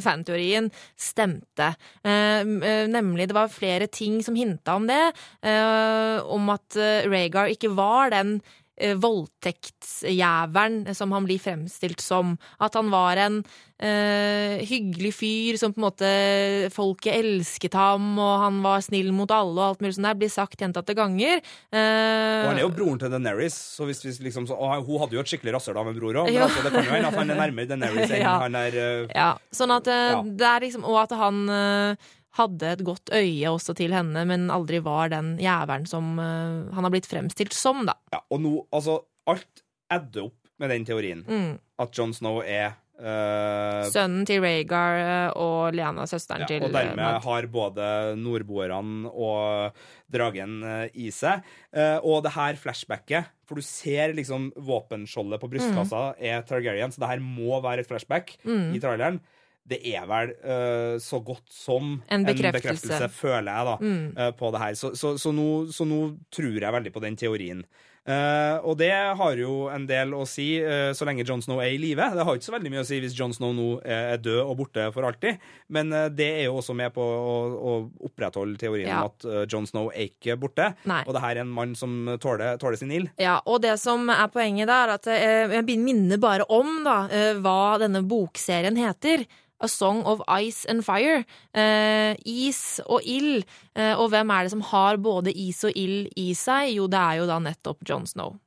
[0.04, 1.72] fanteorien stemte.
[2.06, 5.02] Nemlig nemlig, det var flere ting som hinta om det.
[5.42, 8.36] eh, om at eh, Rhaegar ikke var den
[8.78, 12.36] eh, voldtektsjævelen som han blir fremstilt som.
[12.62, 13.40] At han var en
[13.82, 16.10] eh, hyggelig fyr som på en måte
[16.74, 20.30] folket elsket ham, og han var snill mot alle og alt mulig sånt der, blir
[20.32, 21.42] sagt gjentatte ganger.
[21.72, 25.02] Eh, Og han er jo broren til Daenerys, så hvis vi liksom så, og hun
[25.02, 27.10] hadde jo et skikkelig rasshøl av en bror òg, men altså, det kan jo hende
[27.12, 28.36] at han er nærmere Daenerys enn Ja.
[28.44, 30.22] han er uh, Ja, sånn at Ja.
[30.22, 34.48] det er liksom Og at han eh, hadde et godt øye også til henne, men
[34.54, 37.98] aldri var den jævelen som uh, han har blitt fremstilt som, da.
[38.14, 41.24] ja, Og nå, altså, alt adder opp med den teorien.
[41.26, 41.56] Mm.
[41.78, 46.74] At Jon Snow er uh, Sønnen til Rhaegar eh, og Liana, søsteren ja, til Og
[46.74, 47.86] dermed uh, har både
[48.18, 49.78] nordboerne og
[50.10, 50.58] dragen
[50.98, 51.46] i seg.
[52.02, 56.22] Og det her flashbacket, for du ser liksom våpenskjoldet på brystkassa Mm.
[56.32, 59.20] er Targaryen, så det her må være et flashback i traileren.
[59.68, 63.02] Det er vel uh, så godt som En bekreftelse.
[63.04, 63.12] Mm.
[63.18, 64.78] føler jeg, da, eh, på det her.
[64.78, 66.00] Så, så, så, nå, så nå
[66.34, 67.62] tror jeg veldig på den teorien.
[68.08, 70.46] Uh, og det har jo en del å si
[70.96, 72.06] så lenge Jon Snow er i live.
[72.16, 74.54] Det har ikke så veldig mye å si hvis Jon Snow nå er død og
[74.62, 75.42] borte for alltid,
[75.76, 77.74] men det er jo også med på å, å
[78.08, 79.02] opprettholde teorien Ja.
[79.02, 80.70] om at Jon Snow er ikke borte.
[80.88, 81.02] Nei.
[81.04, 83.10] Og det her er en mann som tåler, tåler sin ild.
[83.20, 85.10] Ja, og det som er poenget da, er at
[85.58, 87.02] jeg minner bare om da,
[87.44, 89.26] hva denne bokserien heter.
[89.60, 91.24] A Song of Ice and Fire.
[91.54, 93.46] Eh, is og ild.
[93.74, 96.74] Eh, og hvem er det som har både is og ild i seg?
[96.76, 98.38] Jo, det er jo da nettopp Jon Snow.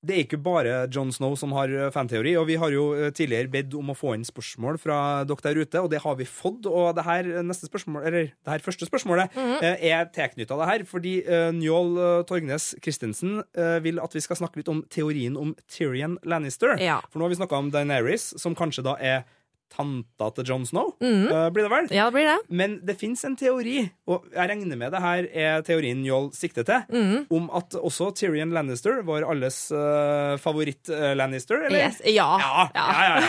[0.00, 3.10] Det er ikke bare Jon Snow som har eh, fanteori, og vi har jo eh,
[3.12, 4.96] tidligere bedt om å få inn spørsmål fra
[5.28, 6.64] dere der ute, og det har vi fått.
[6.64, 10.86] Og det her, eh, spørsmål, eller det her første spørsmålet eh, er tilknytta det her,
[10.88, 11.12] fordi
[11.52, 13.42] Njål Torgnes Christensen
[13.84, 16.78] vil at vi skal snakke litt om teorien om Tyrion Lannister.
[16.80, 17.00] Ja.
[17.10, 19.28] For nå har vi snakka om Daenerys, som kanskje da er
[19.70, 21.90] tanta til Jon Snow, eh, blir det vel?
[21.94, 22.38] Ja, det blir det.
[22.48, 26.66] Men det fins en teori, og jeg regner med det her er teorien Joll sikter
[26.66, 31.86] til, om at også Tyrion Lannister, vår alles uh, favoritt-Lannister, eller?
[31.86, 32.00] Yes.
[32.10, 32.28] Ja.
[32.40, 33.20] Ja, ja, ja.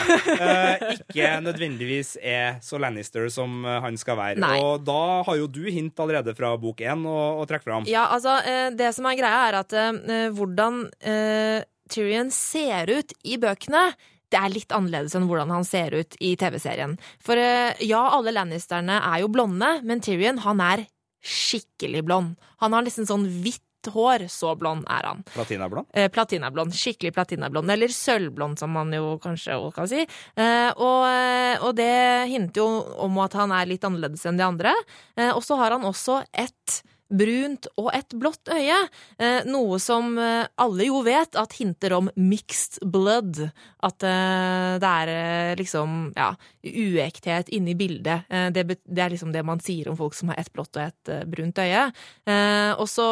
[0.41, 4.41] Eh, ikke nødvendigvis er så Lannister som eh, han skal være.
[4.41, 4.57] Nei.
[4.63, 7.87] Og da har jo du hint allerede fra bok én å, trekke fram.
[7.89, 13.13] Ja, altså, eh, det som er greia, er at eh, hvordan eh, Tyrion ser ut
[13.27, 13.89] i bøkene
[14.31, 16.95] det er litt annerledes enn hvordan han ser ut i TV-serien.
[17.23, 20.85] For eh, ja, alle Lannisterne er jo blonde, men Tyrion, han er
[21.21, 22.39] skikkelig blond.
[22.63, 25.23] Han har liksom sånn hvitt hår, så blond er han.
[25.33, 25.89] Platinablond.
[25.93, 26.73] Eh, platinablond.
[26.77, 27.71] Skikkelig platinablond.
[27.73, 30.05] Eller sølvblond, som man jo kanskje også kan si.
[30.35, 32.67] Eh, og, eh, og det hinter jo
[33.05, 34.75] om at han er litt annerledes enn de andre.
[35.17, 36.81] Eh, og så har han også et
[37.11, 38.77] brunt og et blått øye.
[39.21, 43.41] Eh, noe som eh, alle jo vet at hinter om mixed blood.
[43.83, 46.31] At eh, det er liksom ja,
[46.63, 48.27] uekthet inni bildet.
[48.53, 51.59] Det, er liksom det man sier om folk som har et blått og eh, brunt
[51.61, 51.87] øye.
[52.81, 53.07] Og, så,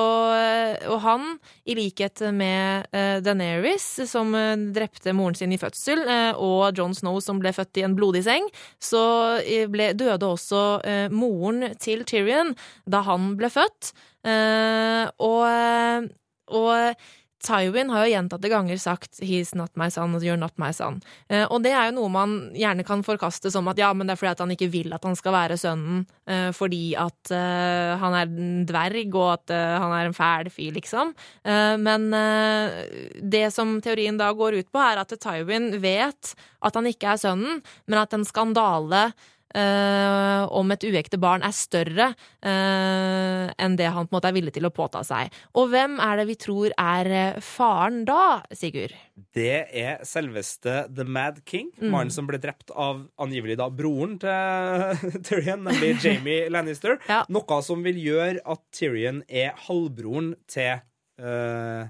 [0.89, 1.25] og han,
[1.67, 2.87] i likhet med
[3.23, 4.31] Daenerys, som
[4.73, 6.01] drepte moren sin i fødsel,
[6.39, 8.47] og Jon Snow, som ble født i en blodig seng,
[8.81, 9.01] så
[9.71, 10.61] ble, døde også
[11.13, 12.55] moren til Tyrion
[12.89, 13.88] da han ble født.
[14.25, 16.09] Eh, og, eh,
[16.49, 16.95] og
[17.39, 21.01] Tywin har jo gjentatte ganger sagt 'he's not my son', 'you're not my son'.
[21.29, 24.13] Eh, og det er jo noe man gjerne kan forkaste som at ja, men det
[24.13, 27.95] er fordi at han ikke vil at han skal være sønnen, eh, fordi at eh,
[27.97, 31.15] han er en dverg, og at eh, han er en fæl fyr, liksom.
[31.79, 32.11] Men
[33.21, 37.17] det som teorien da går ut på, er at Tywin vet at han ikke er
[37.17, 39.13] sønnen, men at en skandale
[39.55, 42.09] eh, om et uekte barn er større
[42.45, 45.31] eh, enn det han på en måte er villig til å påta seg.
[45.57, 48.95] Og hvem er det vi tror er eh, faren da, Sigurd?
[49.35, 51.91] Det er selveste The Mad King, Mm.
[51.93, 56.97] mannen som ble drept av angivelig da broren til Tyrion, nemlig Jamie Lannister.
[57.07, 57.21] Ja.
[57.31, 60.81] Noe som vil gjøre at Tyrion er halvbroren til
[61.21, 61.87] uh,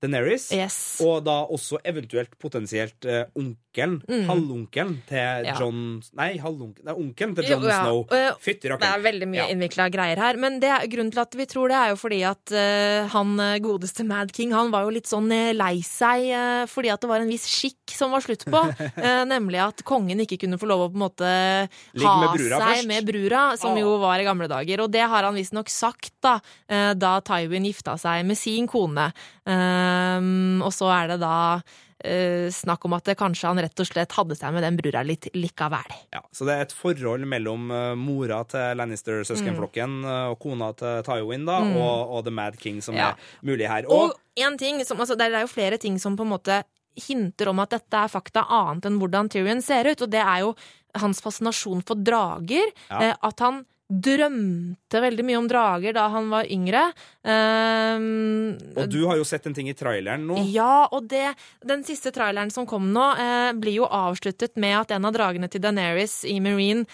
[0.00, 0.50] Daenerys.
[0.56, 0.76] Yes.
[1.04, 3.26] Og da også eventuelt potensielt eh,
[3.70, 5.46] onkelen, halvonkelen til Mm.
[5.46, 5.54] Ja.
[5.58, 7.82] John Nei, halvonkelen, det er onkelen til John Jo, ja.
[7.84, 8.04] Snow.
[8.40, 8.80] Fytti rakkeren.
[8.80, 9.46] Det er veldig mye Ja.
[9.48, 10.36] innvikla greier her.
[10.36, 13.40] Men det er, grunnen til at vi tror det, er jo fordi at uh, han
[13.40, 17.00] eh, godeste Mad King han var jo litt sånn eh, lei seg uh, fordi at
[17.00, 18.58] det var en viss skikk som var slutt på.
[18.58, 22.60] uh, nemlig at kongen ikke kunne få lov å på en måte ha med seg
[22.60, 22.86] først.
[22.90, 23.80] med brura, som oh.
[23.80, 24.84] jo var i gamle dager.
[24.84, 29.10] Og det har han visstnok sagt da, eh, da Tywin gifta seg med sin kone.
[29.44, 33.88] Um, og så er det da eh, snakk om at det kanskje han rett og
[33.88, 35.94] slett hadde seg med den brura litt likevel.
[36.14, 40.10] Ja, så det er et forhold mellom eh, mora til Lannister-søskenflokken mm.
[40.32, 43.12] og kona til Tywin da, og, og The Mad King som Ja.
[43.12, 43.88] er mulig her.
[43.92, 46.62] Og en ting som, altså, det er jo flere ting som på en måte
[47.00, 50.42] hinter om at dette er fakta annet enn hvordan Tyrion ser ut, og det er
[50.44, 50.54] jo
[50.98, 52.72] hans fascinasjon for drager.
[52.88, 53.00] Ja.
[53.10, 56.84] Eh, at han drømte veldig mye om drager da han var yngre.
[57.26, 60.38] Um, og du har jo sett en ting i traileren nå.
[60.54, 61.32] Ja, og det,
[61.66, 65.50] den siste traileren som kom nå, eh, blir jo avsluttet med at en av dragene
[65.50, 66.86] til Daenerys i Marine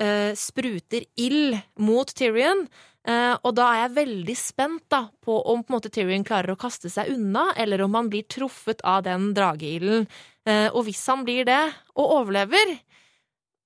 [0.00, 2.64] eh, spruter ild mot Tyrion.
[3.08, 6.60] Eh, og da er jeg veldig spent da, på om på måte, Tyrion klarer å
[6.60, 10.08] kaste seg unna, eller om han blir truffet av den drageilden.
[10.48, 11.62] Eh, og hvis han blir det,
[11.96, 12.78] og overlever,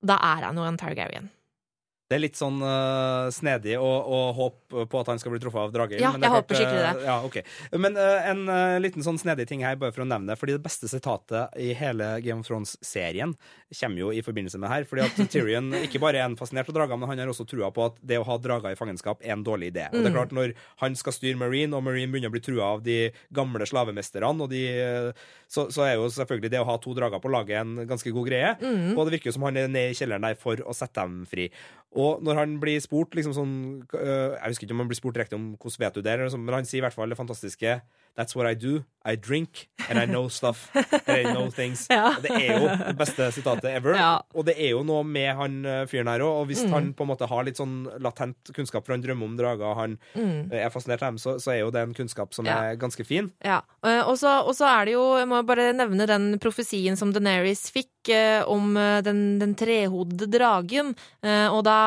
[0.02, 1.30] da er han jo en Targaryen.
[2.12, 5.62] Det er litt sånn uh, snedig å, å håpe på at han skal bli truffet
[5.62, 5.96] av drager.
[6.02, 6.90] Ja, men jeg klart, håper skikkelig det.
[7.00, 7.38] eh, Ja, ok.
[7.80, 10.36] Men uh, en uh, liten sånn snedig ting her, bare for å nevne det.
[10.40, 13.32] Fordi det beste sitatet i hele Game of Thrones-serien
[13.78, 14.84] kommer jo i forbindelse med her.
[14.88, 17.70] Fordi at Tyrion ikke bare er en fascinert av drager, men han har også trua
[17.74, 19.88] på at det å ha drager i fangenskap er en dårlig idé.
[19.90, 20.10] Og det Mm.
[20.10, 23.10] er klart, når han skal styre Marine, og Marine begynner å bli trua av de
[23.32, 25.12] gamle slavemesterne, og de, eh,
[25.48, 28.28] så, så er jo selvfølgelig det å ha to drager på laget en ganske god
[28.28, 28.54] greie.
[28.60, 28.96] Mm.
[28.98, 31.22] Og det virker jo som han er nede i kjelleren der for å sette dem
[31.30, 31.48] fri.
[31.92, 33.56] Og når han blir spurt liksom sånn
[33.92, 36.40] øh, Jeg husker ikke om han blir spurt direkte om hvordan vet du det, sånn,
[36.46, 37.74] men han sier i hvert fall det fantastiske
[38.16, 38.84] That's what I do.
[39.04, 40.70] I drink and I know stuff.
[41.08, 41.86] And I know things.
[41.90, 42.12] Ja.
[42.22, 43.96] Det er jo det beste sitatet ever.
[43.98, 44.10] Ja.
[44.36, 46.42] Og det er jo noe med han øh, fyren her òg.
[46.42, 46.72] Og hvis Mm.
[46.76, 49.76] han på en måte har litt sånn latent kunnskap, for han drømmer om drager, og
[49.80, 50.52] han Mm.
[50.52, 52.60] øh, er fascinert av dem, så, så er jo det en kunnskap som Ja.
[52.70, 53.32] er ganske fin.
[53.44, 57.64] Ja, eh, og så er det jo, jeg må bare nevne den profesien som Daenerys
[57.74, 60.94] fikk eh, om eh, den, den trehodede dragen.
[61.24, 61.80] Eh, og da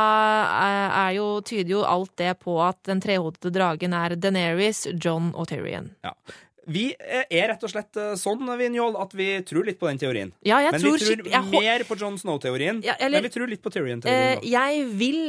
[1.06, 5.48] er, jo, tyder jo alt det på at den trehodede dragen er Daenerys, John og
[5.54, 5.94] Tyrion.
[6.04, 6.12] Ja.
[6.66, 10.02] Vi eh, er rett og slett eh, sånn, Vinjol, at vi tror litt på den
[10.02, 10.34] teorien.
[10.46, 12.82] Ja, jeg men tror vi tror jeg mer på John Snow-teorien.
[12.86, 14.42] Ja, men vi tror litt på Tyrion-teorien.
[14.42, 15.22] Uh, jeg vil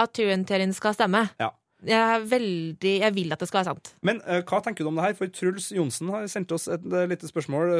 [0.00, 1.28] at Tyrion-teorien skal stemme.
[1.42, 1.52] Ja.
[1.80, 3.94] Jeg er veldig Jeg vil at det skal være sant.
[4.04, 5.14] Men uh, hva tenker du om det her?
[5.16, 7.72] For Truls Johnsen har sendt oss et uh, lite spørsmål.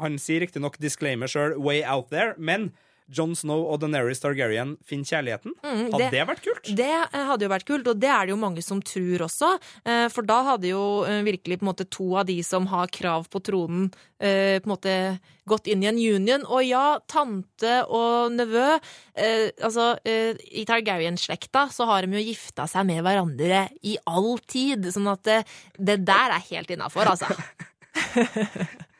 [0.00, 2.72] Han sier riktignok disclaimer sjøl 'way out there', men
[3.12, 5.52] John Snow og Daenerys Targaryen finner kjærligheten.
[5.60, 6.70] Mm, Hadde det- det, vært kult?
[6.76, 9.50] Det eh, hadde jo vært kult, og det er det jo mange som tror også.
[9.84, 12.86] eh, For da hadde jo eh, virkelig på en måte to av de som har
[12.88, 13.90] krav på tronen,
[14.24, 14.24] på
[14.64, 16.46] en måte gått inn i en union.
[16.48, 18.78] Og ja, tante og nevø
[19.60, 24.86] Altså, i Targaryen-slekta så har de jo gifta seg med hverandre i all tid.
[24.94, 25.42] Sånn at det,
[25.78, 27.28] det der er helt innafor, altså.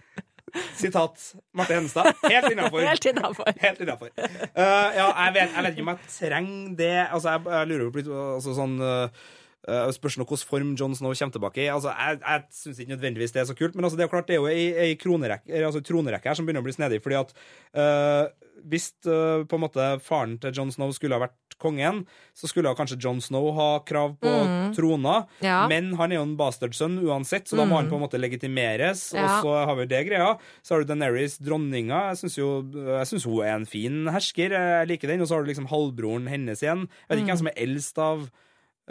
[0.79, 1.21] Sitat
[1.57, 2.11] Marte Henstad.
[2.23, 2.85] Helt innafor.
[2.91, 3.51] Helt innafor.
[3.61, 4.13] Helt innafor.
[4.19, 6.93] Uh, ja, jeg vet, jeg vet ikke om jeg trenger det.
[7.07, 9.25] Altså, jeg, jeg lurer jo på litt altså, sånn uh,
[9.65, 11.69] Spørs hvordan hvilken form John Snow kommer tilbake i.
[11.73, 14.29] Altså, jeg jeg syns ikke nødvendigvis det er så kult, men altså, det er klart
[14.29, 17.01] det er jo ei, ei kronerekke, altså, tronerekke her som begynner å bli snedig.
[17.03, 17.33] fordi at
[17.79, 18.29] uh,
[18.69, 22.03] hvis uh, på en måte faren til John Snow skulle ha vært kongen,
[22.37, 24.33] så skulle kanskje John Snow ha krav på
[24.77, 25.25] trona.
[25.45, 25.65] Ja.
[25.71, 29.07] Men han er jo en bastardsønn uansett, så da må han på en måte legitimeres.
[29.15, 29.25] Ja.
[29.25, 30.31] Og så har vi jo det greia.
[30.63, 32.09] Så har du Daenerys, dronninga.
[32.13, 34.57] Jeg syns jo jeg synes hun er en fin hersker.
[34.57, 35.25] Jeg liker den.
[35.25, 36.89] Og så har du liksom halvbroren hennes igjen.
[37.05, 38.27] Jeg vet ikke hvem som er eldst av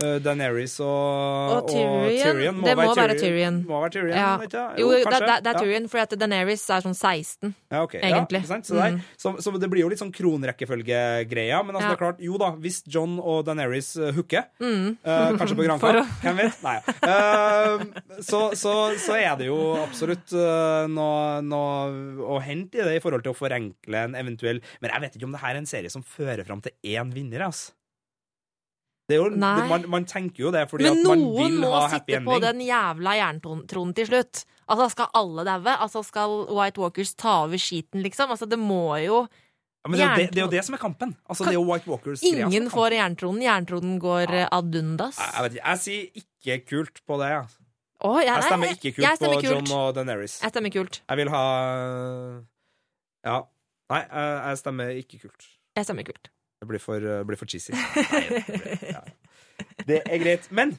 [0.02, 2.56] uh, Daenerys og, Og Tyrion.
[2.58, 3.60] Må Det må være Tyrion.
[3.68, 4.38] Må være Tyrion, Ja.
[4.42, 4.64] ikke?
[4.80, 5.60] Jo, Jo, det, det, det er Ja.
[5.60, 7.54] Tyrion, for at Daenerys er sånn 16.
[7.72, 8.02] Ja, okay.
[8.02, 8.42] egentlig.
[8.50, 8.60] Ja?
[8.62, 9.02] Så, der, Mm.
[9.18, 11.60] så, så det blir jo litt sånn kronrekkefølgegreia.
[11.66, 11.94] Men altså, Ja.
[11.94, 14.98] det er klart, jo da, hvis John og Daenerys uh, hooker, Mm.
[15.06, 16.64] uh, kanskje på Granka, hvem vet?
[16.64, 16.78] Nei.
[17.04, 22.96] Uh, så, så, så er det jo absolutt eh, noe, noe å hente i det
[22.98, 25.62] i forhold til å forenkle en eventuell Men jeg vet ikke om det her er
[25.62, 27.72] en serie som fører fram til én vinner, altså.
[29.10, 29.38] Det jo, det,
[29.68, 32.24] man, man tenker jo det fordi Men at man noen vil må ha happy sitte
[32.24, 34.44] på den jævla jerntronen til slutt.
[34.64, 35.74] Altså, skal alle daue?
[35.76, 38.32] Altså, skal White Walkers ta over skiten, liksom?
[38.32, 39.26] Altså, det må jo
[39.84, 41.12] Ja, men det, er jo det, det er jo det som er kampen.
[41.28, 43.44] Altså, det er jo White Walkers er Ingen får jerntronen.
[43.44, 44.46] Jerntronen går ja.
[44.56, 45.20] ad undas.
[45.20, 47.34] Jeg, jeg jeg sier ikke kult på det.
[47.42, 47.60] Altså.
[48.04, 49.52] Oh, jeg, Jeg stemmer ikke kult stemmer på kult.
[49.52, 50.38] John og Daenerys.
[50.44, 51.02] Jeg stemmer kult.
[51.10, 51.44] Jeg vil ha
[53.28, 53.42] Ja.
[53.92, 55.50] Nei, jeg jeg stemmer ikke kult.
[55.76, 56.32] Jeg stemmer kult.
[56.64, 57.76] Det blir for, uh, blir for cheesy.
[58.16, 59.04] Nei, det, blir, ja.
[59.90, 60.48] det er greit.
[60.56, 60.78] Men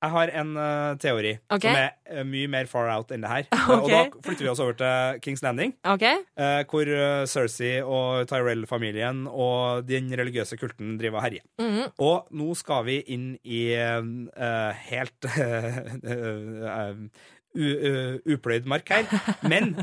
[0.00, 1.60] jeg har en uh, teori okay.
[1.60, 3.44] som er uh, mye mer far out enn det her.
[3.70, 6.16] Uh, Og da flytter vi oss over til Kings Landing, okay.
[6.40, 6.88] uh, hvor
[7.28, 11.44] Cersei og Tyrell-familien og den religiøse kulten driver og herjer.
[11.60, 11.82] Mhm.
[12.02, 15.20] Og nå skal vi inn i uh, helt
[18.34, 19.04] upløyd mark her.
[19.44, 19.76] Men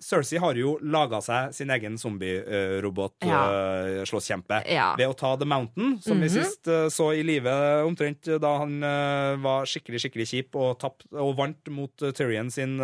[0.00, 4.94] Cersei har jo laga seg sin egen zombie-robot-slåsskjempe Ja.
[4.98, 7.50] ved å ta The Mountain, som vi sist eh, så i live
[7.86, 12.50] omtrent da han eh, var skikkelig skikkelig kjip og, tapt, og vant mot eh, Tyrion
[12.54, 12.78] sin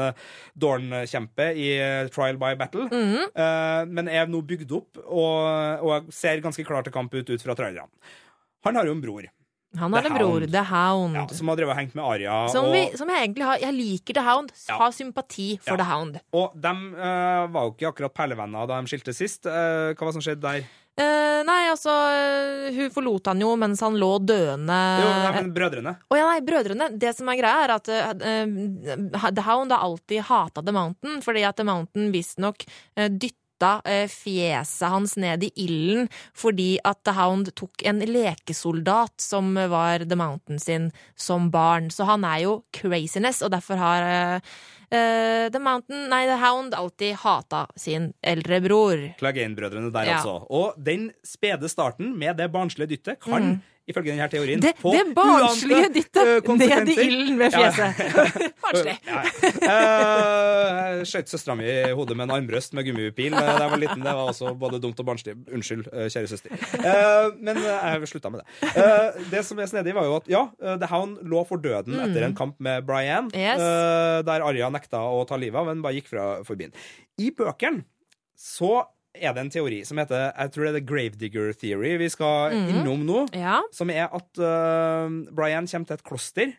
[0.59, 2.89] Dorn-kjempe i eh, Trial by Battle.
[2.91, 7.43] Eh, men er nå bygd opp og, og ser ganske klar til kamp ut, ut
[7.43, 7.91] fra trailerne.
[8.65, 9.23] Han har jo en bror
[9.81, 10.47] Han har en bror.
[10.51, 11.17] The Hound.
[11.17, 12.37] ja, som har drevet og hengt med Arya.
[12.53, 14.55] Som, og, vi, som jeg egentlig har Jeg liker The Hound.
[14.69, 14.79] Ja.
[14.83, 15.83] Har sympati for Ja.
[15.83, 16.21] The Hound.
[16.33, 19.47] og de uh, var jo ikke akkurat perlevenner da de skilte sist.
[19.47, 20.65] Uh, hva var det som skjedde der?
[20.95, 25.49] Uh, nei, altså eh, Hun forlot han jo mens han lå døende Jo, nei, men
[25.57, 25.97] Brødrene.
[26.07, 26.87] Å ja, nei, brødrene.
[27.03, 31.43] Det som er greia, er at uh, The Hound har alltid hata The Mountain, fordi
[31.49, 33.41] at The Mountain visstnok uh, dytta
[33.85, 40.05] eh, fjeset hans ned i ilden fordi at The Hound tok en lekesoldat som var
[40.09, 41.91] The Mountain sin som barn.
[41.95, 44.07] Så han er jo craziness, og derfor har
[44.91, 49.05] eh, The Mountain, nei, The Hound alltid hata sin eldre bror.
[49.21, 50.19] Clegane-brødrene der, Ja.
[50.21, 50.47] altså.
[50.51, 54.65] Og den spede starten med det barnslige dyttet kan, ifølge denne teorien, Mm.
[54.65, 57.99] Det, på det barnslige uante, dyttet eh, ned i ilden med fjeset.
[58.65, 58.95] Barnslig.
[59.05, 59.75] Ja, ja.
[59.75, 63.83] Eh, skjøt søstera mi i hodet med en armbrøst med gummipil eh, da jeg var
[63.83, 64.05] liten.
[64.07, 65.35] Det var også både dumt og barnslig.
[65.53, 66.55] Unnskyld, eh, kjære søster.
[66.81, 68.73] Uh, Men eh, jeg slutta med det.
[68.73, 71.99] Uh, Det som er snedig, var jo at ja, eh, The Hound lå for døden
[72.07, 73.41] etter en kamp med Brian, Mm.
[73.41, 73.61] Yes.
[73.61, 76.75] eh, der Arja nekta å ta livet av, men bare gikk fra forbi den.
[77.21, 77.85] I bøkene
[78.39, 78.83] så
[79.15, 82.55] er det en teori som heter jeg tror det er The Gravedigger Theory vi skal
[82.59, 83.61] innom nå Ja.
[83.73, 86.53] som er at uh, Brian kommer til et kloster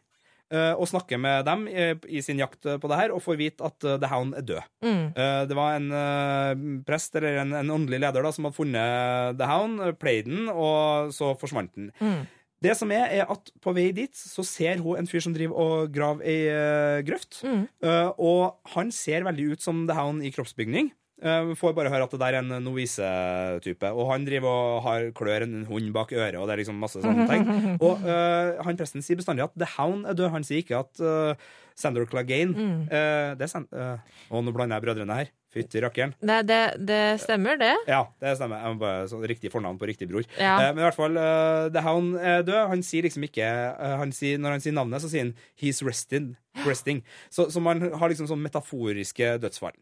[0.53, 3.65] uh, og snakker med dem i, i sin jakt på det her, og får vite
[3.65, 4.61] at uh, The Hound er død.
[4.85, 5.03] Mm.
[5.49, 9.81] Det var en prest eller en, en åndelig leder da, som hadde funnet The Hound,
[9.99, 11.91] played den, og så forsvant den.
[11.99, 12.23] Mm.
[12.65, 15.57] Det som er, er at på vei dit så ser hun en fyr som driver
[15.59, 17.41] og graver ei grøft.
[17.45, 17.65] Mm.
[17.83, 20.93] Uh, og han ser veldig ut som The Hound i kroppsbygning.
[21.23, 23.91] Uh, får bare høre at det der er en Noise-type.
[23.91, 27.03] Og han driver og har klør en hund bak øret, og det er liksom masse
[27.03, 27.45] sånne ting.
[27.85, 30.33] Og uh, han presten sier bestandig at The Hound er død.
[30.35, 32.55] Han sier ikke at uh, Sander Clegane
[32.87, 35.31] øh, det er Sand Å, nå blander jeg brødrene her.
[35.55, 36.11] Fytti rakkeren.
[36.19, 37.71] Det, det, det stemmer, det.
[37.87, 38.59] Ja, det stemmer.
[38.59, 40.25] Jeg må bare så, Riktig fornavn på riktig bror.
[40.35, 40.57] Ja.
[40.59, 42.59] Eh, men i hvert fall, eh, The Hound er død.
[42.73, 45.79] Han sier liksom ikke eh, han sier, Når han sier navnet, så sier han 'he's
[45.85, 46.33] rested,
[46.67, 47.05] resting'.
[47.31, 49.75] Så, så man har liksom sånn metaforiske dødsfall.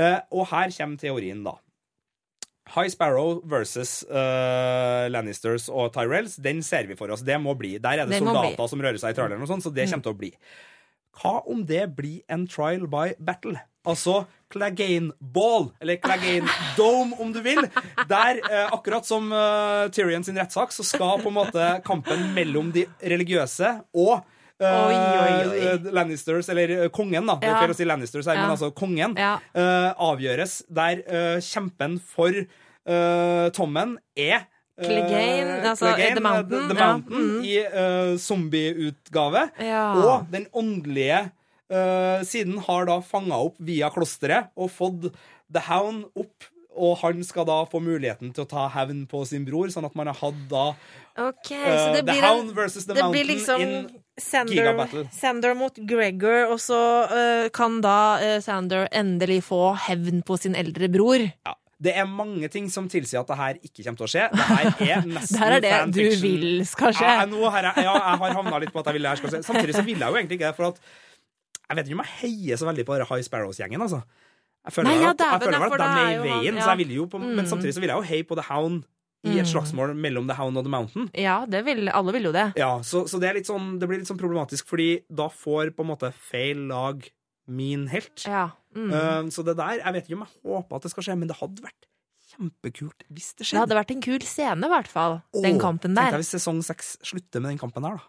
[0.00, 1.58] Eh, og her kommer teorien, da.
[2.70, 7.24] High Sparrow versus uh, Lannisters og Tyrells, den ser vi for oss.
[7.26, 7.76] Det må bli.
[7.82, 8.54] Der er det Det soldater.
[8.60, 8.68] Mm.
[8.70, 10.30] som rører seg i traileren, og sånn, så det kommer til å bli.
[11.20, 13.58] Hva om det blir en trial by battle?
[13.88, 16.46] Altså Clegane Ball, eller Clegane
[16.78, 17.64] Dome, om du vil.
[18.06, 22.70] Der, eh, akkurat som uh, Tyrion sin rettssak, så skal på en måte kampen mellom
[22.74, 24.20] de religiøse og
[24.60, 25.58] Oi, oi, oi.
[25.70, 27.36] eh, Lannisters, eller eh, kongen, da.
[27.40, 27.60] Det er Ja.
[27.62, 28.42] feil å si Lannisters her, Ja.
[28.46, 29.16] men altså kongen.
[29.16, 29.38] Ja.
[29.54, 34.46] eh, avgjøres der eh, kjempen for eh, Tommen er
[34.78, 36.86] eh, Clegane, altså, Clegane, The Mountain, The, ja.
[36.86, 37.44] Mountain Mm.
[37.44, 39.50] i uh, zombieutgave.
[39.60, 39.84] Ja.
[40.00, 41.30] Og den åndelige
[41.70, 45.10] uh, siden har da fanga opp via klosteret og fått
[45.52, 46.48] The Hound opp.
[46.80, 49.96] Og han skal da få muligheten til å ta hevn på sin bror, sånn at
[49.98, 50.66] man har hatt da
[51.20, 53.74] okay, uh, så det The Hound en, versus The Mountain liksom in
[54.20, 55.08] Sander.
[55.16, 60.58] Sander mot Gregor, og så uh, kan da uh, Sander endelig få hevn på sin
[60.58, 61.30] eldre bror.
[61.46, 61.56] ja.
[61.80, 64.24] Det er mange ting som tilsier at det her ikke kommer til å skje.
[64.34, 67.06] Det her er nesten Det her er det du vil skal skje.
[67.08, 69.40] Ja, jeg, ja, jeg har havna litt på at jeg vil det her skal skje.
[69.46, 70.82] Samtidig så vil jeg jo egentlig ikke det, for at
[71.70, 74.02] jeg vet ikke om jeg heier så veldig på High Sparrows-gjengen, altså.
[74.68, 77.04] Jeg føler ja, at, jeg føler at de er i veien, så jeg vil jo
[77.08, 77.46] på, men Mm.
[77.48, 78.82] samtidig så vil jeg jo heie på The Hound
[79.24, 79.50] i et Mm.
[79.52, 81.10] slagsmål mellom The Hound og The Mountain.
[81.14, 82.52] Ja, det vil, alle vil jo det.
[82.56, 85.80] Ja, så, så det, er sånn, det blir litt sånn problematisk, fordi da får på
[85.84, 87.04] en måte feil lag
[87.48, 88.24] min helt.
[88.26, 88.50] Ja.
[88.76, 88.92] Mm.
[88.92, 91.28] Uh, så det der, jeg vet ikke om jeg håper at det skal skje, men
[91.28, 91.86] det hadde vært
[92.30, 93.56] kjempekult hvis det skjedde.
[93.56, 95.16] Det hadde vært en kul scene, i hvert fall.
[95.34, 96.10] Den kampen der.
[96.12, 98.02] Tenk deg hvis sesong seks slutter med den kampen der, da.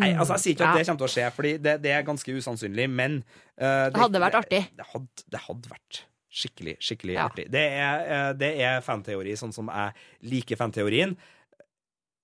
[0.00, 0.78] Nei, altså Jeg sier ikke at Mm.
[0.80, 3.18] Det kommer til å skje, Fordi det, det er ganske usannsynlig, men
[3.60, 4.62] uh, Det hadde vært artig.
[4.76, 7.26] Det, hadde, det hadde vært skikkelig, skikkelig Ja.
[7.28, 7.48] artig.
[7.50, 9.92] Det er, uh, det er fanteori, sånn som jeg
[10.30, 11.16] liker fanteorien.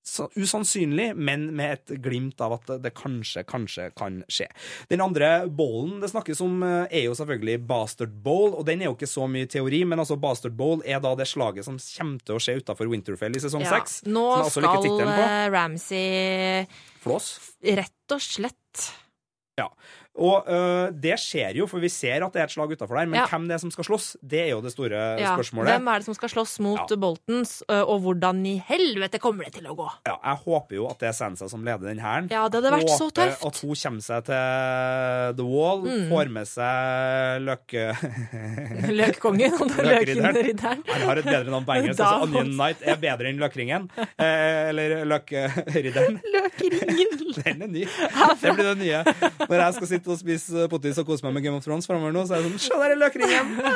[0.07, 4.46] Så usannsynlig, men med et glimt av at det, kanskje, kanskje kan skje.
[4.88, 8.86] Den andre bowlen det snakkes om, eh, er jo selvfølgelig Bastard Bowl, og den er
[8.86, 12.22] jo ikke så mye teori, men altså Bastard Bowl er da det slaget som kommer
[12.22, 13.72] til å skje utafor Winterfell i sesong Ja.
[14.07, 14.78] Nå skal
[15.26, 16.68] eh, Ramsay
[17.02, 17.32] Flås.
[17.66, 18.86] rett og slett
[20.16, 23.06] Og øh, det skjer jo, for vi ser at det er et slag utafor der,
[23.10, 23.26] men Ja.
[23.28, 25.74] hvem det er som skal slåss, det er jo det store Ja, spørsmålet.
[25.74, 26.96] Hvem er det som skal slåss mot Ja.
[26.96, 29.88] Boltons, og hvordan i helvete kommer det til å gå?
[30.06, 32.30] Ja, jeg håper jo at det er Sansa som leder den hæren.
[32.32, 33.42] Ja, det hadde vært så tøft.
[33.42, 37.86] Håper At hun kommer seg til The Wall, får med seg løke...
[38.96, 40.82] Løkkongen og Løkridderen.
[40.86, 42.00] Han har et bedre navn på engelsk.
[42.00, 43.88] Altså Onion Knight er bedre enn Løkringen.
[44.16, 46.20] Eh, eller Løkridderen.
[46.34, 47.22] Løkringen.
[47.36, 47.84] Den er ny.
[48.40, 49.02] Det blir det nye.
[49.46, 52.14] Når jeg skal sitte og spise potis og kose meg med Game of Thrones framover
[52.14, 53.57] nå, så er det sånn Se, der er løkringen!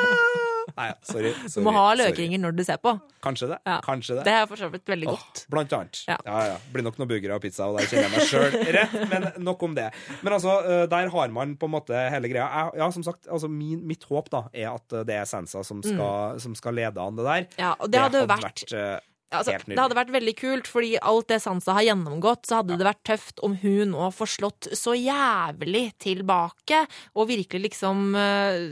[0.71, 1.31] Nei, sorry.
[1.49, 1.97] sorry, Du må ha sorry.
[2.05, 2.93] løkringer når du ser på.
[3.25, 3.57] Kanskje det.
[3.67, 3.79] Ja.
[3.83, 4.23] Kanskje det.
[4.27, 5.41] Det er for så vidt veldig godt.
[5.51, 5.99] Blant annet.
[6.07, 6.15] Ja.
[6.25, 6.37] Ja.
[6.51, 8.93] ja, Blir nok noen burgere og pizza, og der kjenner jeg meg sjøl rett.
[9.11, 9.89] Men nok om det.
[10.21, 12.45] Men altså, eh, der har man på en måte hele greia.
[12.47, 15.65] Jeg, ja, som sagt, altså min, mitt håp da er at eh, det er Sansa
[15.67, 17.47] som skal, som skal lede an det der.
[17.49, 17.57] Mm.
[17.65, 18.95] Ja, og det hadde vært eh,
[19.31, 22.87] Altså, det hadde vært veldig kult, fordi alt det Sansa har gjennomgått, så hadde det
[22.87, 26.83] vært tøft om hun nå får slått så jævlig tilbake,
[27.15, 28.65] og virkelig liksom eh,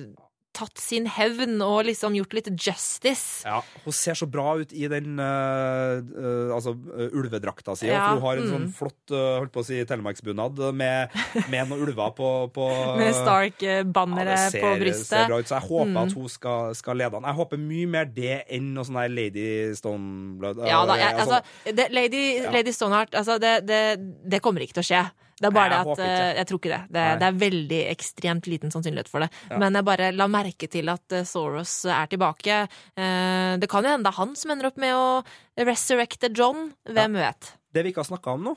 [0.55, 3.45] tatt sin hevn og liksom gjort litt justice.
[3.45, 7.87] Ja, Hun ser så bra ut i den uh, uh, altså, uh, ulvedrakta si.
[7.89, 8.53] Ja, hun har en mm.
[8.55, 11.15] sånn flott uh, holdt på å si, telemarksbunad med,
[11.51, 12.69] med noen ulver på, på
[12.99, 15.97] Med Ja, Stark-banneret det ser, det ser bra ut, så jeg håper Mm.
[15.97, 17.25] at hun skal, skal lede han.
[17.25, 19.47] Jeg håper mye mer det enn noe sånn der Lady
[19.77, 20.61] Stoneblood.
[20.67, 22.51] Ja da, jeg, altså, altså, det, Lady, Ja.
[22.53, 23.81] Lady Stoneheart, altså, det, det,
[24.29, 25.03] det kommer ikke til å skje.
[25.39, 26.81] Det er bare jeg det at eh, Jeg tror ikke det.
[26.95, 29.29] Det, det er veldig ekstremt liten sannsynlighet for det.
[29.49, 29.59] Ja.
[29.61, 32.61] Men jeg bare la merke til at eh, Soros er tilbake.
[32.99, 35.05] Eh, Det kan jo hende det er han som ender opp med å
[35.65, 36.73] resurrecte John.
[36.87, 37.53] Hvem vet?
[37.73, 38.55] Det vi ikke har snakka om nå,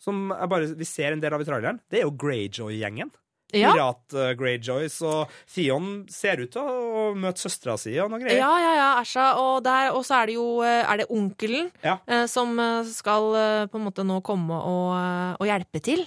[0.00, 3.12] som bare, vi ser en del av i traileren, det er jo Greyjoy-gjengen.
[3.54, 3.72] Ja.
[3.74, 4.98] Pirat-Greyjoys.
[5.06, 8.38] Og Theon ser ut til å møte søstera si og noe greier.
[8.42, 9.30] Ja, ja, ja, Asha.
[9.40, 9.64] Og,
[10.04, 11.98] så er det jo eh, er det onkelen Ja.
[12.06, 16.04] eh, som eh, skal eh, på en måte nå komme og, eh, og hjelpe til.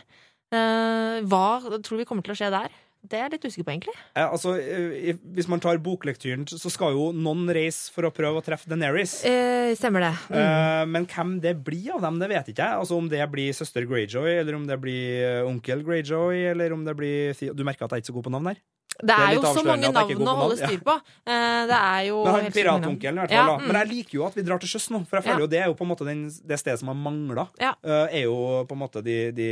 [0.53, 1.45] Eh, hva
[1.83, 2.75] tror du vi kommer til å skje der?
[3.03, 3.95] Det er jeg litt usikker på, egentlig.
[4.15, 8.41] Eh, altså, eh, Hvis man tar boklektyren, så skal jo noen reise for å prøve
[8.41, 9.19] å treffe Daenerys.
[9.27, 10.13] Eh, stemmer det.
[10.29, 10.39] Mm.
[10.41, 12.81] Eh, men hvem det blir av dem, det vet ikke jeg.
[12.81, 16.83] Altså Om det blir søster Greyjoy, eller om det blir eh, onkel Greyjoy, eller om
[16.87, 18.63] det blir Du merker at jeg er ikke så god på navn der?
[19.03, 20.95] Det er jo så mange navn å holde styr på.
[21.27, 23.51] Eh, Det er jo Men piratonkelen, i hvert fall.
[23.51, 23.67] Ja, mm.
[23.67, 25.45] Men jeg liker jo at vi drar til sjøs nå, for jeg føler Ja.
[25.45, 27.47] jo det er jo på en måte den, det stedet som har mangla.
[27.61, 27.73] Ja.
[27.83, 29.47] er jo på en måte de, de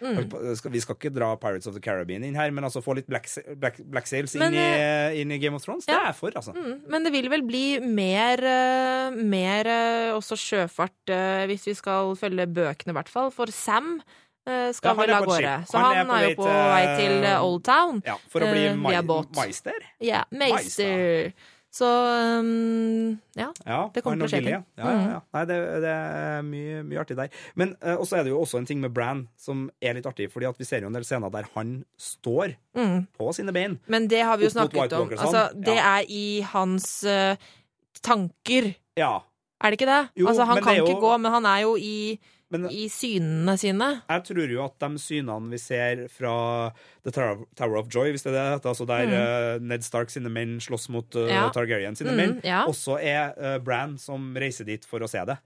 [0.00, 0.56] Mm.
[0.56, 3.06] skal, Vi skal ikke dra Pirates of the Caribbean inn her, men altså få litt
[3.06, 3.28] Black,
[3.58, 6.54] black, black Sails inn, i, inn i Game of Thrones, det er jeg for, altså.
[6.54, 11.74] Mm, Men det vil vel bli mer, eh, mer eh, også sjøfart, eh, hvis vi
[11.74, 13.30] skal følge bøkene, i hvert fall.
[13.30, 14.04] For Sam eh,
[14.46, 15.54] skal Ja, han vel av gårde.
[15.68, 18.02] Så Han han, er er, jo på vei til eh, Old Town.
[18.06, 19.32] Ja, For å bli uh, ma båt.
[19.36, 19.80] meister.
[20.00, 21.32] Ja, Meister.
[21.70, 23.52] Så um, ja.
[23.62, 24.56] Ja, Det kommer til å skje ting.
[24.58, 25.18] Ja, ja, ja.
[25.36, 27.30] Nei, det, det er mye, mye artig der.
[27.54, 30.26] Men uh, også er det jo også en ting med Bran som er litt artig,
[30.32, 33.00] fordi vi ser jo en del scener der han står Mm.
[33.18, 33.78] på sine bein.
[33.90, 35.08] Men det har vi jo snakket om.
[35.14, 37.34] Altså, det er i hans uh,
[38.02, 38.72] tanker.
[38.98, 39.20] Ja.
[39.62, 40.02] Er det ikke det?
[40.16, 42.18] Jo, altså, han kan er ikke gå, men han er jo i,
[42.50, 43.88] Men i synene sine.
[44.10, 46.32] jeg tror jo at de synene vi ser fra
[47.06, 50.58] The Tower of Joy, hvis det er det altså der uh, Ned Stark sine menn
[50.60, 51.30] slåss mot uh, Mm.
[51.36, 51.44] Ja.
[51.54, 52.64] Targaryen sine Mm, menn, ja.
[52.66, 55.38] også er uh, Bran som reiser dit for å se det.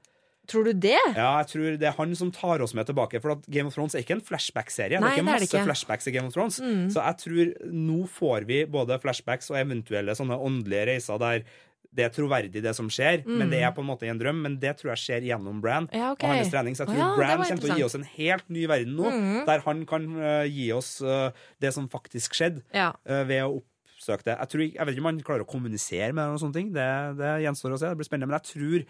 [0.47, 0.99] Tror du det?
[1.17, 3.17] Ja, jeg tror det er han som tar oss med tilbake.
[3.25, 4.99] For Game of Thrones er ikke en flashback-serie.
[5.01, 5.63] Det er ikke det masse ikke.
[5.65, 6.59] flashbacks i Game of Thrones.
[6.61, 6.91] Mm.
[6.93, 11.47] Så jeg tror nå får vi både flashbacks og eventuelle sånne åndelige reiser der
[11.95, 14.41] det er troverdig, det som skjer, men det er på en måte en drøm.
[14.43, 15.95] Men det tror jeg skjer gjennom Bran Mm.
[15.95, 16.27] Ja, okay.
[16.29, 16.75] og hans trening.
[16.75, 18.65] Så jeg tror tror ja, det Bran kommer til å gi oss en helt ny
[18.67, 19.45] verden nå, Mm.
[19.47, 21.31] der han kan uh, gi oss uh,
[21.61, 22.91] det som faktisk skjedde, Ja.
[23.09, 24.35] uh, ved å oppsøke det.
[24.39, 26.73] Jeg, tror, jeg vet ikke om han klarer å kommunisere med noen sånne ting.
[26.75, 27.89] Det, det gjenstår å se.
[27.89, 28.29] Det blir spennende.
[28.29, 28.87] Men jeg tror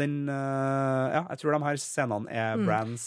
[0.00, 2.64] den Ja, jeg tror de her scenene er Mm.
[2.66, 3.04] Brans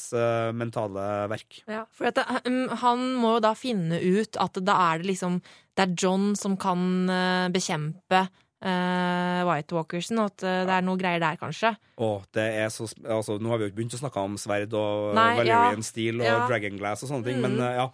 [0.55, 1.57] mentale verk.
[1.67, 5.09] Ja, for at det, um, han må jo da finne ut at da er det
[5.09, 5.41] liksom
[5.75, 7.09] Det er John som kan
[7.51, 8.29] bekjempe
[8.64, 11.74] uh, White Walkersen, og at eh, det er noe greier der, kanskje.
[11.99, 14.74] Å, det er så altså, Nå har vi jo ikke begynt å snakke om sverd
[14.80, 15.88] og Nei, Valerian ja.
[15.88, 16.39] Steel og Ja.
[16.47, 17.61] Dragon Glass og sånne ting, men Mm.
[17.68, 17.89] eh, ja.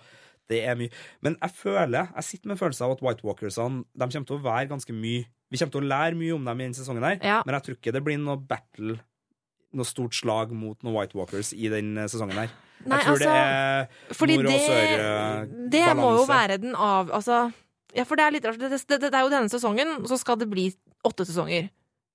[0.49, 0.89] Det er mye.
[1.21, 4.37] Men jeg føler, jeg sitter med en følelse av at White Walkersene de kommer til
[4.39, 7.03] å være ganske mye Vi kommer til å lære mye om dem i denne sesongen,
[7.05, 7.43] her Ja.
[7.45, 8.99] men jeg tror ikke det blir noe battle
[9.73, 12.49] Noe stort slag mot noen White Walkers i denne sesongen her.
[12.85, 15.69] Nei, jeg tror altså, det er nord- og sør-balanse.
[15.69, 17.53] det må jo være den av Altså,
[17.95, 18.59] ja, for det er litt rart.
[18.61, 20.69] Det, det, det er jo denne sesongen, så skal det bli
[21.07, 21.69] åtte sesonger.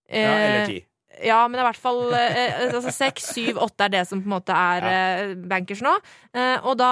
[0.09, 0.81] Ja, eller Eh, ti.
[1.25, 4.35] Ja, men i hvert fall eh, altså, seks, syv, åtte er det som på en
[4.35, 5.93] måte er eh, bankers nå.
[6.35, 6.91] Eh, og da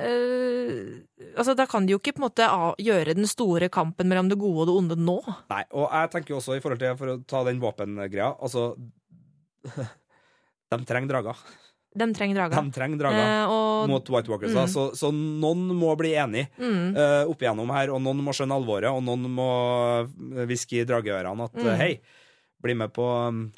[0.00, 1.02] eh,
[1.36, 2.46] Altså, da kan de jo ikke på en måte
[2.82, 5.18] gjøre den store kampen mellom det gode og det onde nå.
[5.52, 8.72] Nei, og jeg tenker jo også i forhold til For å ta den våpengreia Altså
[10.72, 11.36] De trenger drager.
[11.94, 12.56] De trenger drager.
[12.56, 13.20] De trenger drager.
[13.20, 14.54] Eh, og, mot White Walkers.
[14.56, 14.68] Mm.
[14.72, 18.56] Så, så noen må bli enig mm, uh, opp igjennom her, og noen må skjønne
[18.56, 19.50] alvoret, og noen må
[20.48, 21.66] hviske i drageørene at Mm.
[21.68, 21.92] eh, hei,
[22.62, 23.04] bli med på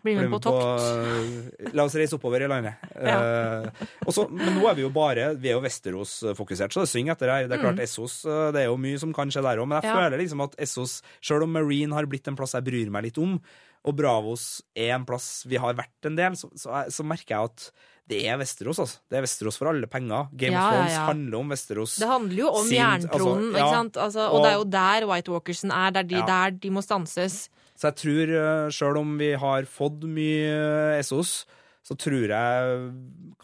[0.03, 2.75] Bli med på eh, La oss reise oppover i landet.
[3.05, 3.19] Ja.
[3.69, 7.13] uh, så- men nå er vi jo bare Vi er jo Vesterås-fokusert, så det synger
[7.15, 7.47] etter her.
[7.49, 9.81] Det er klart Essos eh, Det er jo mye som kan skje der òg, men
[9.83, 9.95] jeg Mm.
[9.95, 10.01] Ja.
[10.09, 13.19] føler liksom at Essos, sjøl om Marine har blitt en plass jeg bryr meg litt
[13.19, 13.39] om,
[13.85, 17.45] og Bravos er en plass vi har vært en del, så, så, så merker jeg
[17.53, 17.71] at
[18.09, 18.99] det er Vesterås, altså.
[19.09, 20.27] Det er Vesterås for alle penger.
[20.37, 21.05] Game Ja, of Thrones ja.
[21.09, 21.97] handler om Vesterås.
[21.99, 23.97] det handler jo om jerntronen, altså, ikke sant?
[23.97, 25.91] Altså, og, Og- det er jo der White Walkersen er.
[25.91, 27.49] Det er de, der de må stanses.
[27.75, 31.45] Så jeg tror, uh, sjøl om vi har fått mye eh, Essos,
[31.83, 32.93] så tror jeg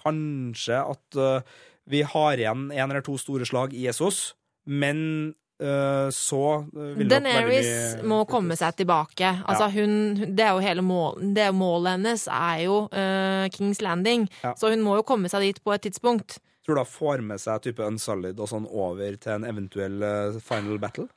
[0.00, 1.42] kanskje at eh,
[1.90, 4.34] vi har igjen en eller to store slag i Essos,
[4.66, 5.00] men
[5.30, 6.40] eh, så
[6.72, 7.68] eh, vil Daenerys
[8.00, 9.32] mye må komme seg tilbake.
[9.44, 9.74] Altså, ja.
[9.76, 14.54] hun- det er jo hele mål, det Målet hennes er jo uh, Kings Landing, Ja.
[14.56, 16.38] så hun må jo komme seg dit på et tidspunkt.
[16.64, 20.40] Tror du hun får med seg type Unsolid og sånn over til en eventuell uh,
[20.40, 21.08] final battle?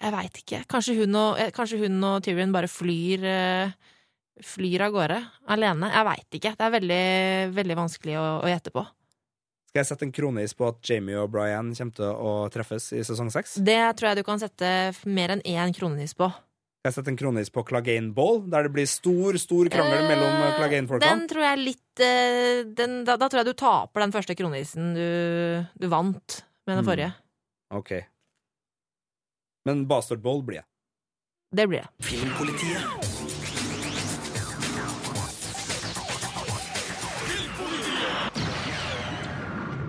[0.00, 0.62] Jeg veit ikke.
[0.68, 3.72] Kanskje hun, og, eh, kanskje hun og Tyrion bare flyr uh,
[4.40, 5.18] Flyr av gårde
[5.52, 5.90] alene.
[5.92, 6.54] Jeg veit ikke.
[6.56, 7.02] Det er veldig,
[7.58, 8.86] veldig vanskelig å, å gjette på.
[9.70, 13.04] Skal jeg sette en kroneis på at Jamie og Brian kommer til å treffes i
[13.06, 13.52] sesong seks?
[13.62, 14.70] Det tror jeg du kan sette
[15.06, 16.26] mer enn én kronis på.
[16.80, 20.26] Skal jeg sette en kroneis på Clegane Ball, der det blir stor, stor krangel mellom
[20.32, 21.12] eh, Eh, Clegane-folkene?
[21.12, 24.90] Den tror jeg litt uh, den, da, da tror jeg du taper den første kronisen
[24.96, 25.06] du,
[25.78, 26.88] du vant med den Mm.
[26.90, 27.12] forrige.
[27.70, 27.92] Ok.
[29.68, 30.66] Men Bastard Ball blir jeg.
[31.54, 31.90] Det blir jeg.
[32.10, 33.19] Filmpolitiet.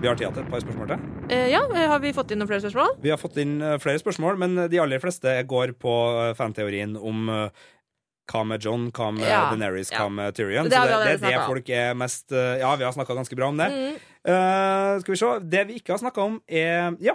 [0.02, 1.02] Vi har tid til et par spørsmål til.
[1.30, 2.96] Eh, ja, har vi fått inn noen flere spørsmål?
[3.04, 6.96] Vi har fått inn eh, flere spørsmål, men de aller fleste går på eh, fanteorien
[6.98, 7.68] om eh,
[8.32, 10.02] hva med John, hva med Ja, Daenerys, ja.
[10.02, 10.66] hva med Tyrion.
[10.66, 13.62] Det det, det det folk er mest eh, Ja, vi har snakka ganske bra om
[13.62, 13.70] det.
[13.70, 14.00] Mm.
[14.22, 15.30] Uh, skal vi se.
[15.54, 17.14] Det vi ikke har snakka om, er Ja.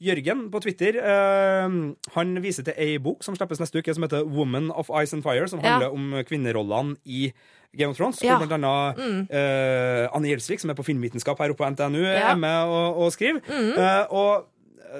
[0.00, 1.76] Jørgen på Twitter eh,
[2.14, 5.24] Han viser til ei bok som slippes neste uke, som heter Woman of Ice and
[5.26, 5.72] Fire, som Ja.
[5.78, 7.32] handler om kvinnerollene i
[7.76, 8.22] Game of Thrones.
[8.22, 8.38] Ja.
[8.38, 9.26] Hvor blant annet Mm.
[9.30, 12.30] eh, Anne Gjelsvik, som er på filmvitenskap her oppe på NTNU, Ja.
[12.32, 13.40] er med og, og skriver.
[13.48, 13.74] Mm.
[13.78, 14.46] Eh, og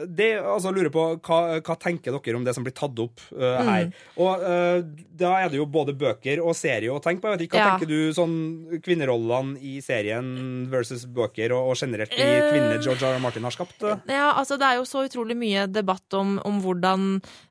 [0.07, 3.57] det, altså, lurer på hva, hva tenker dere om det som blir tatt opp uh,
[3.65, 3.89] her?
[3.89, 3.97] Mm.
[4.21, 7.33] Og uh, da er det jo både bøker og serie å tenke på.
[7.33, 7.73] Jeg vet ikke, Hva Ja.
[7.73, 8.37] tenker du sånn
[8.85, 13.17] kvinnerollene i serien versus bøker, og, og generelt de uh, kvinner George R.
[13.17, 13.25] R.
[13.25, 13.83] Martin har skapt?
[14.11, 17.09] Ja, altså det er jo så utrolig mye debatt om, om hvordan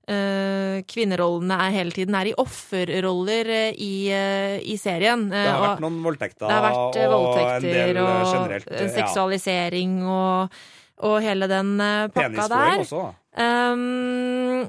[0.07, 5.27] eh, kvinnerollene er hele tiden er i offerroller i, i serien.
[5.31, 8.33] Det har og vært noen voldtekter, det har vært eh, og en del del og,
[8.33, 10.59] generelt eh, ja, seksualisering og,
[11.05, 12.81] og hele den eh, pakka der.
[12.81, 13.05] også.
[13.05, 13.13] da.
[13.37, 14.65] Um,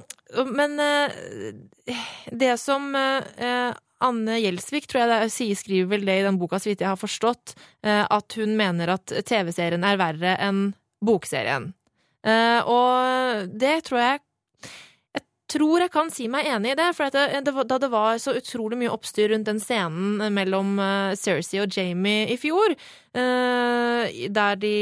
[0.52, 1.14] men eh,
[2.30, 3.72] det som eh,
[4.04, 6.92] Anne Gjelsvik tror jeg det er, skriver vel det i den boka, så vidt jeg
[6.92, 10.60] har forstått, at hun mener at TV-serien er verre enn
[11.02, 11.72] bokserien.
[12.22, 14.20] Og det tror jeg
[15.16, 18.78] Jeg tror jeg kan si meg enig i det, for da det var så utrolig
[18.78, 20.78] mye oppstyr rundt den scenen mellom
[21.18, 22.76] Cersei og Jamie i fjor,
[23.16, 24.76] der de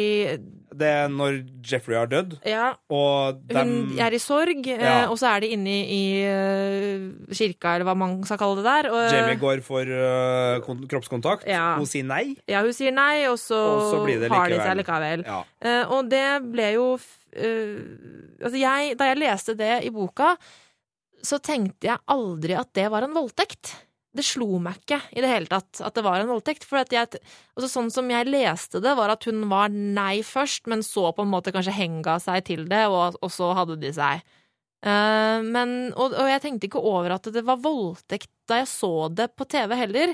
[0.77, 5.09] Det er når Jeffrey har dødd, Ja, og dem hun er i sorg, eh, Ja.
[5.11, 8.67] og så er de inne i, i eh, kirka, eller hva man skal kalle det
[8.69, 8.91] der.
[8.93, 11.47] Og, Jamie går for uh, kon kroppskontakt.
[11.49, 11.77] Ja.
[11.81, 12.37] Hun sier nei.
[12.51, 15.25] Ja, hun sier nei, og så, Og så blir det har de seg likevel.
[15.27, 15.41] Ja.
[15.65, 16.87] Uh, og det ble jo
[17.33, 17.81] eh,
[18.37, 20.35] Altså, jeg Da jeg leste det i boka,
[21.27, 23.73] så tenkte jeg aldri at det var en voldtekt.
[24.17, 26.65] Det slo meg ikke i det hele tatt at det var en voldtekt.
[26.67, 27.21] For jeg,
[27.57, 31.27] altså sånn som jeg leste det, var at hun var nei først, men så på
[31.27, 34.25] en måte kanskje henga seg til det, og, og så hadde de seg.
[34.87, 39.09] Uh, men, og, og jeg tenkte ikke over at det var voldtekt da jeg så
[39.11, 40.13] det på TV heller.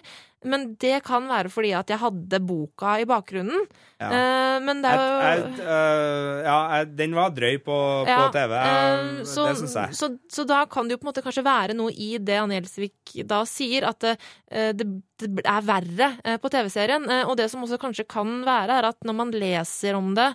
[0.49, 3.64] Men det kan være fordi at jeg hadde boka i bakgrunnen.
[4.03, 4.09] Ja.
[4.09, 7.76] Eh, men det er jo Jeg, jeg, øh, ja, jeg, den var drøy på,
[8.09, 8.55] Ja, på TV.
[8.59, 9.99] Uh, så, det syns jeg.
[9.99, 12.59] Så, så da kan det jo på en måte kanskje være noe i det Anne
[12.59, 14.16] Gjelsvik da sier, at det,
[14.51, 14.88] eh, det,
[15.22, 16.11] det er verre
[16.43, 17.07] på TV-serien.
[17.28, 20.32] Og det som også kanskje kan være, er at når man leser om det,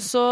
[0.00, 0.24] så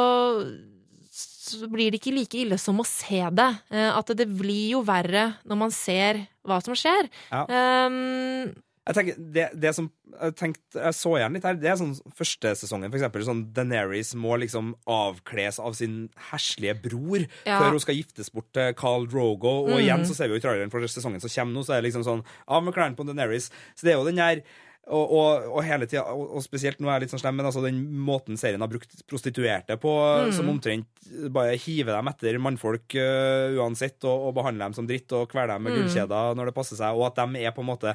[1.49, 3.49] så blir det ikke like ille som å se det.
[3.73, 7.09] At det blir jo verre når man ser hva som skjer.
[7.33, 7.47] Ja.
[7.89, 8.51] Um,
[8.89, 11.91] Jeg tenker, det, det som jeg, tenkte, jeg så igjen litt her, det er sånn
[12.17, 13.25] første sesongen, for eksempel.
[13.27, 17.59] Sånn Daenerys må liksom avkles av sin herslige bror Ja.
[17.61, 19.67] før hun skal giftes bort til Carl Drogo.
[19.69, 19.83] Og Mm.
[19.85, 21.93] igjen så ser vi jo i traileren for sesongen som kommer nå, så er det
[21.93, 23.51] liksom sånn av med klærne på Daenerys.
[23.77, 24.43] Så det er jo den der
[24.89, 27.45] og, og, og hele tida, og, og spesielt nå er jeg litt sånn slem, men
[27.45, 29.93] altså den måten serien har brukt prostituerte på,
[30.25, 30.33] Mm.
[30.33, 30.87] som omtrent
[31.31, 35.53] bare hiver dem etter mannfolk uh, uansett, og, og behandler dem som dritt og kveler
[35.59, 35.83] dem med Mm.
[35.83, 37.93] gullkjeder når det passer seg, og at de er på en måte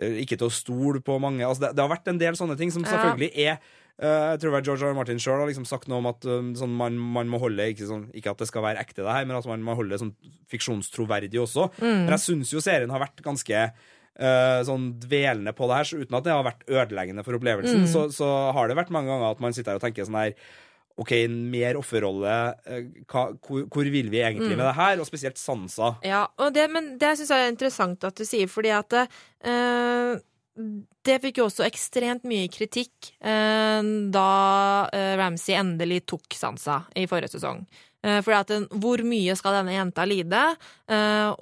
[0.00, 2.70] ikke til å stole på mange altså det, det har vært en del sånne ting
[2.72, 4.92] som selvfølgelig er eh, jeg tror det var George R.
[4.94, 4.96] R.
[4.96, 7.84] Martin sjøl har liksom sagt noe om at um, sånn, man, man må holde ikke,
[7.90, 10.00] sånn, ikke at det skal være ekte, det her, men at man må holde det
[10.00, 10.14] sånn
[10.50, 11.68] fiksjonstroverdig også.
[11.82, 12.06] Mm.
[12.06, 13.66] Men jeg syns jo serien har vært ganske
[14.12, 17.86] Uh, sånn dvelende på det her, så uten at det har vært ødeleggende for opplevelsen,
[17.86, 17.86] Mm.
[17.88, 20.34] så, så har det vært mange ganger at man sitter her og tenker sånn her
[20.96, 22.54] OK, mer offerrolle.
[22.66, 23.36] eh, Hvor,
[23.68, 24.56] hvor vil vi egentlig Mm.
[24.58, 25.00] med det her?
[25.00, 25.94] Og spesielt Sansa.
[26.04, 30.18] Ja, og det, men det syns jeg er interessant at du sier, fordi at uh,
[31.02, 33.80] det fikk jo også ekstremt mye kritikk uh,
[34.12, 37.64] da uh, Ramsay endelig tok Sansa i forrige sesong.
[38.02, 38.48] Fordi at
[38.82, 40.40] Hvor mye skal denne jenta lide?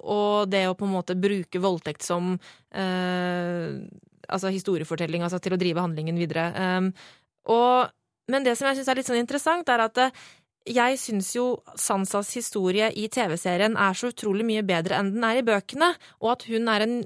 [0.05, 2.35] Og det å på en måte bruke voldtekt som
[4.29, 6.45] altså historiefortelling, altså til å drive handlingen videre.
[7.49, 7.89] Og,
[8.29, 10.21] men det som jeg syns er litt sånn interessant, er at eh,
[10.69, 11.45] jeg syns jo
[11.79, 15.89] Sansas historie i TV-serien er så utrolig mye bedre enn den er i bøkene,
[16.21, 16.97] og at hun er en,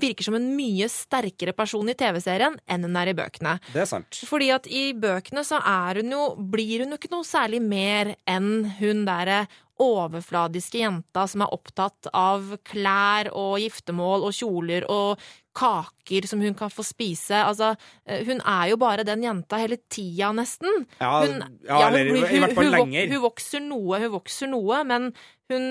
[0.00, 3.56] virker som en mye sterkere person i TV-serien enn hun er i bøkene.
[3.74, 4.22] Det er sant.
[4.30, 8.14] Fordi at i bøkene så er hun jo, blir hun jo ikke noe særlig mer
[8.30, 9.44] enn hun derre
[9.80, 16.54] overfladiske jenta som er opptatt av klær og giftermål og kjoler og kaker som hun
[16.58, 17.34] kan få spise.
[17.42, 17.72] Altså,
[18.06, 20.86] eh, hun er jo bare den jenta hele tida, nesten.
[21.00, 23.10] Ja, Hun, ja, hun eller hun, i hvert fall lenger.
[23.10, 25.10] Hun vokser noe, hun vokser noe, men
[25.50, 25.66] hun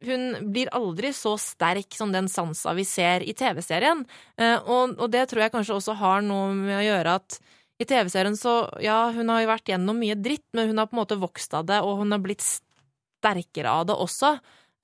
[0.00, 4.06] hun blir aldri så sterk som den Sansa vi ser i TV-serien.
[4.40, 7.36] Eh, og, og det tror jeg kanskje også har noe med å gjøre at
[7.80, 10.96] i TV-serien så Ja, hun har jo vært gjennom mye dritt, men hun har på
[10.96, 14.32] en måte vokst av det, og hun har blitt sterkere av det også.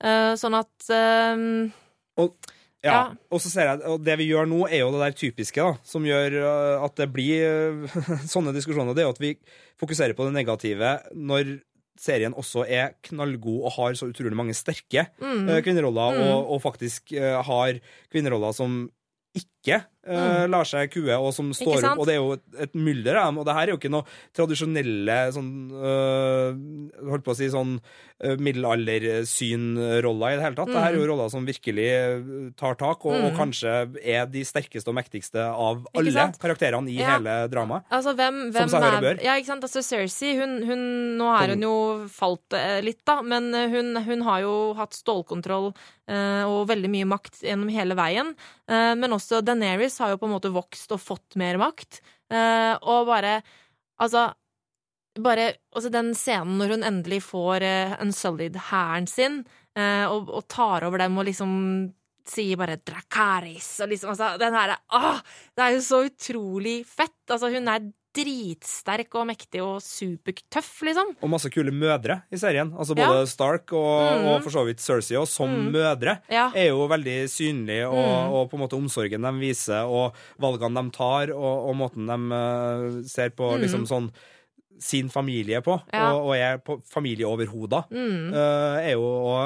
[0.05, 0.89] Eh, sånn at
[2.21, 2.53] Og,
[2.93, 3.13] ja.
[3.33, 5.77] Og så ser jeg, og det vi gjør nå, er jo det der typiske, da,
[5.87, 7.97] som gjør uh, at det blir uh,
[8.33, 8.95] sånne diskusjoner.
[8.97, 9.33] Det er jo at vi
[9.81, 11.57] fokuserer på det negative når
[11.97, 16.27] serien også er knallgod og har så utrolig mange sterke mm, uh, kvinneroller, Mm.
[16.29, 17.79] og, og faktisk har
[18.13, 18.85] kvinneroller som
[19.37, 21.87] ikke uh, lar seg kue, og som står Mm.
[21.91, 21.99] opp.
[21.99, 23.37] Og det er jo et, et mylder av dem.
[23.39, 24.05] Og det her er jo ikke noe
[24.35, 30.71] tradisjonelle sånn uh, Holdt på å si sånn uh, middelaldersynroller i det hele tatt.
[30.71, 31.87] Det her er jo roller som virkelig
[32.59, 33.37] tar tak, og, og Mm.
[33.37, 36.39] kanskje er de sterkeste og mektigste av Ikke alle sant?
[36.39, 37.17] karakterene i Ja.
[37.17, 37.83] hele dramaet.
[37.91, 39.21] Altså, hvem, hvem seg høre bør.
[39.23, 39.63] Ja, ikke sant.
[39.63, 42.53] Altså, Cersei, hun, hun Nå er hun jo falt
[42.83, 45.73] litt, da, men hun, hun har jo hatt stålkontroll
[46.07, 48.29] og veldig mye makt gjennom hele veien.
[48.67, 52.01] Men også Daenerys har jo på en måte vokst og fått mer makt.
[52.31, 53.39] Eh, og bare
[53.97, 54.27] Altså
[55.23, 59.39] bare altså den scenen når hun endelig får uh, Unsullied hæren sin,
[59.77, 61.53] uh, og, og tar over dem og liksom
[62.27, 65.21] sier bare 'Drakaris' og liksom altså, Den herre Åh!
[65.55, 67.23] Det er jo så utrolig fett!
[67.29, 67.87] Altså, hun er
[68.17, 71.13] dritsterk og mektig og supertøff, liksom.
[71.21, 72.71] Og masse kule mødre i serien.
[72.73, 73.25] Altså både Ja.
[73.29, 74.27] Stark og, Mm.
[74.35, 75.71] og for så vidt Cersei, og som Mm.
[75.71, 76.19] mødre.
[76.29, 76.51] Ja.
[76.55, 78.33] er jo veldig synlig, og, Mm.
[78.33, 82.35] og på en måte omsorgen de viser, og valgene de tar, og, og måten de
[82.35, 83.61] uh, ser på Mm.
[83.61, 84.11] liksom sånn
[84.79, 86.11] sin familie på, Ja.
[86.13, 88.33] og, og er på familieoverhoder, Mm.
[88.33, 89.37] uh, er jo å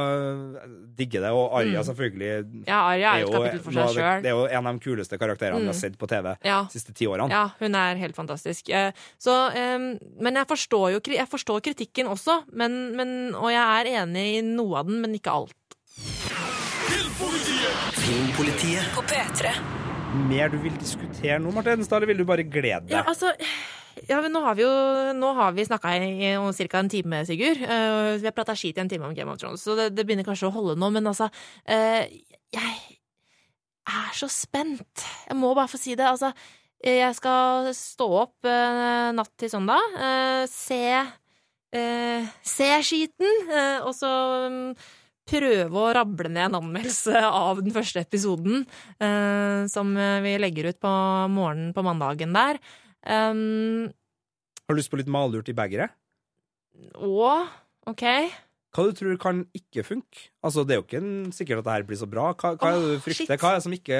[0.97, 1.31] digge det.
[1.31, 1.85] Og Arja, Mm.
[1.87, 4.21] selvfølgelig, Ja, Arja er jo et kapittel for seg det, sjøl.
[4.21, 5.67] det er jo en av de kuleste karakterene vi Mm.
[5.67, 6.63] har sett på TV Ja.
[6.63, 7.29] de siste ti årene.
[7.29, 8.69] Ja, hun er helt fantastisk.
[8.69, 13.85] Uh, Så, um, men jeg forstår jo jeg forstår kritikken også, men, men, og jeg
[13.85, 15.53] er enig i noe av den, men ikke alt.
[17.93, 19.51] Filmpolitiet På P3.
[20.11, 22.97] Mer du vil diskutere nå, Marte Hedenstad, eller vil du bare glede deg?
[22.97, 23.31] Ja, altså
[24.09, 24.71] ja, Nå har vi jo
[25.15, 26.33] nå har snakka i
[26.67, 26.79] ca.
[26.79, 27.61] en time, Sigurd.
[27.63, 30.05] Uh, vi har prata skit i en time om Game of Thrones, så det, det
[30.05, 30.89] begynner kanskje å holde nå.
[30.91, 32.03] Men altså uh,
[32.51, 32.99] Jeg
[33.87, 35.05] er så spent.
[35.29, 36.07] Jeg må bare få si det.
[36.07, 36.33] Altså,
[36.83, 39.99] jeg skal stå opp uh, natt til søndag,
[40.51, 40.83] se
[41.71, 43.45] Se skiten,
[43.87, 44.09] og så
[44.51, 44.73] mm,
[45.31, 48.65] prøve å rable ned en anmeldelse av den første episoden,
[48.99, 50.93] eh, som vi legger ut på
[51.31, 52.61] morgenen på mandagen der.
[53.01, 53.89] Um,
[54.67, 55.95] Har du lyst på litt malurt i begeret?
[56.95, 57.33] Å,
[57.89, 58.05] OK.
[58.71, 60.29] Hva du tror kan ikke funke?
[60.45, 62.29] Altså, Det er jo ikke sikkert at det her blir så bra.
[62.31, 63.25] Hva, hva er det du frykter?
[63.27, 63.41] shit.
[63.41, 63.97] Hva er det som ikke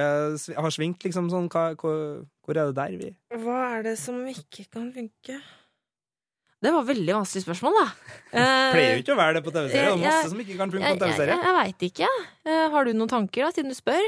[0.63, 1.03] har svingt?
[1.03, 1.49] liksom sånn?
[1.51, 3.09] Hva, hvor, hvor er det der vi
[3.43, 5.41] Hva er det som ikke kan funke?
[6.61, 7.85] Det var veldig vanskelig spørsmål, da.
[8.31, 9.87] Eh, Pleier jo ikke å være det på TV-serie.
[9.89, 11.33] Det er masse som ikke kan funke på TV-serie.
[11.35, 12.09] jeg, jeg veit ikke.
[12.47, 14.05] Eh, har du noen tanker, da, siden du spør?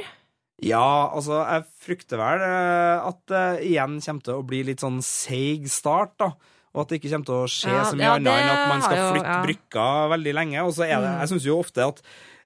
[0.63, 5.01] Ja, altså, jeg frykter vel eh, at det igjen kommer til å bli litt sånn
[5.03, 6.29] seig start, da.
[6.73, 8.69] Og at det ikke kommer til å skje Ja, så mye ja, annet enn at
[8.71, 9.41] man skal jo- flytte ja.
[9.43, 10.63] brykka veldig lenge.
[10.65, 11.19] Og så er det Mm.
[11.19, 11.99] Jeg syns jo ofte at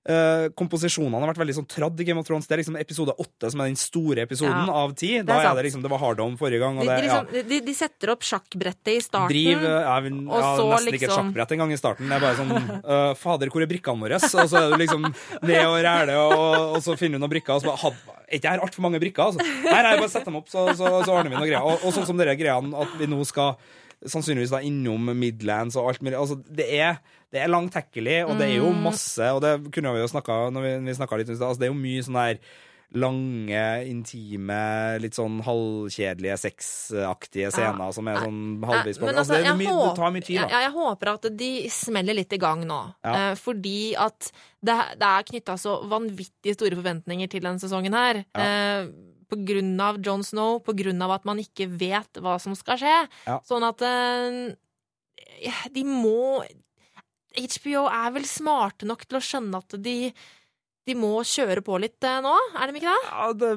[0.07, 2.47] eh, komposisjonene har vært veldig sånn tradd i Game of Thrones.
[2.47, 5.09] Det er liksom episode åtte som er den store episoden Ja, av ti.
[5.27, 7.21] Da er er, det liksom Det var hard on forrige gang, De, det ja.
[7.23, 9.31] liksom, de, de setter opp sjakkbrettet i starten.
[9.35, 12.07] Driv eh, ja, vi- og ja, så nesten ikke et liksom- sjakkbrett engang i starten.
[12.11, 14.15] Det er bare sånn uh, Fader, hvor er brikkene våre?
[14.17, 15.07] Og så er du liksom
[15.43, 18.35] ned og ræle, og, og så finner du noen brikker, og så bare "Had- Er
[18.41, 19.39] ikke her altfor mange brikker, altså?
[19.63, 21.63] Nei, nei, bare sett dem opp, så, så, så ordner vi noen greier.
[21.63, 23.53] Og, og sånn som dere greiene at vi nå skal
[24.05, 26.17] sannsynligvis da innom Midlands og alt mulig.
[26.19, 26.99] Altså, det er
[27.31, 28.83] det er langtekkelig, og det er jo Mm.
[28.85, 31.59] masse Og det kunne vi jo snakka når vi, vi snakket litt om det, altså,
[31.59, 32.39] det er jo mye sånn der
[32.95, 39.09] lange, intime, litt sånn halvkjedelige, sexaktige scener som er sånn halvveis på.
[39.09, 40.47] Men Altså, det, mye, håper- det tar mye tid, da.
[40.47, 42.79] Jeg, jeg håper at de smeller litt i gang nå.
[43.03, 43.31] Ja.
[43.31, 44.31] Eh, fordi at
[44.63, 48.23] det, det er knytta så vanvittig store forventninger til denne sesongen her.
[48.35, 48.87] Eh,
[49.27, 52.79] på grunn av Jon Snow, på grunn av at man ikke vet hva som skal
[52.81, 52.95] skje.
[53.27, 53.37] Ja.
[53.47, 54.55] Sånn at eh,
[55.73, 56.43] de må
[57.37, 59.97] HBO er vel smarte nok til å skjønne at de,
[60.87, 63.09] de må kjøre på litt eh, nå, er de ikke det?
[63.11, 63.49] Ja, det,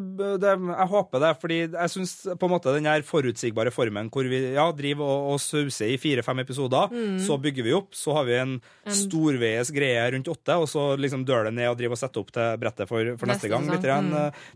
[0.43, 4.27] det, jeg håper det, fordi jeg syns på en måte den her forutsigbare formen hvor
[4.31, 6.91] vi ja, driver og, og sauser i fire-fem episoder,
[7.23, 10.89] så bygger vi opp, så har vi en, En- storveies greie rundt åtte, og så
[11.01, 13.69] liksom dør det ned og driver og setter opp til brettet for, for neste, gang.
[13.71, 13.87] Litt.
[13.87, 14.11] Mm.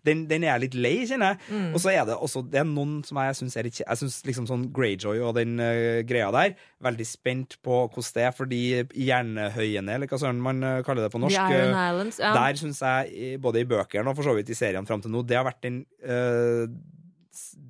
[0.07, 1.62] den, den er jeg litt lei, kjenner jeg.
[1.75, 4.18] Og så er det også det er noen som jeg syns er litt Jeg syns
[4.27, 6.55] liksom sånn Greyjoy og den uh, greia der,
[6.85, 8.62] veldig spent på hvordan det er, fordi
[9.09, 12.20] Jernhøyene, eller hva søren man eh, kaller det på norsk eh, Islands.
[12.22, 12.35] Ja.
[12.37, 15.24] der syns jeg, både i bøkene og for så vidt i serien fram til nå,
[15.26, 16.68] det har vært den uh,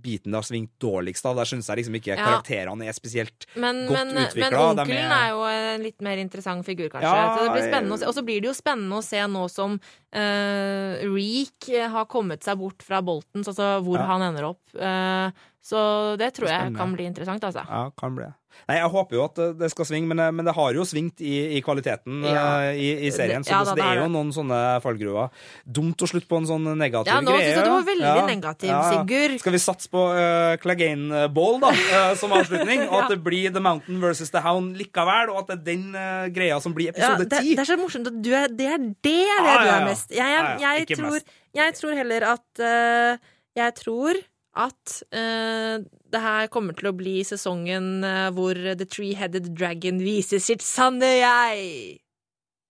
[0.04, 1.38] biten det har svingt dårligst av.
[1.38, 2.24] Der syns jeg liksom ikke Ja.
[2.26, 6.66] karakterene er spesielt Men, godt men, men onkelen er- er jo en litt mer interessant
[6.66, 7.08] figur, kanskje.
[7.08, 8.06] Ja, så det blir spennende å se.
[8.10, 12.60] Og så blir det jo spennende å se nå som uh, Reek har kommet seg
[12.60, 14.60] bort fra Boltons, altså hvor han ender opp.
[14.76, 15.30] Eh,
[15.64, 15.80] så
[16.20, 16.78] det tror jeg Spennende.
[16.78, 17.62] kan bli interessant, altså.
[17.64, 18.26] Ja, kan bli.
[18.68, 20.82] Nei, Jeg håper jo at det- det skal svinge, men, eh, men det har jo
[20.86, 22.60] svingt i, i kvaliteten Ja.
[22.70, 23.42] eh, i, i serien.
[23.42, 25.30] Det- Så, ja det, da, det det er jo noen sånne fallgruver.
[25.66, 27.14] Dumt å slutte på en sånn negativ greie.
[27.16, 27.48] Ja, nå greie.
[27.48, 28.92] synes jeg du var veldig Ja, negativ, ja, ja.
[28.92, 29.40] Sigurd.
[29.40, 32.84] Skal vi satse på uh, Clegane Ball da, uh, som avslutning?
[32.92, 35.94] Og at det blir The Mountain versus The Hound likevel, og at det er den
[35.96, 37.56] uh, greia som blir episode det, ti?
[37.56, 40.10] det er så morsomt at du er, det er det, det Ja, du er mest.
[40.14, 41.26] Jeg, jeg, Ja, ja, jeg, tror, mest.
[41.56, 43.18] jeg tror heller at uh,
[43.56, 44.14] Jeg tror
[44.54, 45.82] at uh,
[46.14, 51.08] det her kommer til å bli sesongen eh, hvor The Three-Headed Dragon viser sitt sanne
[51.10, 51.96] jeg.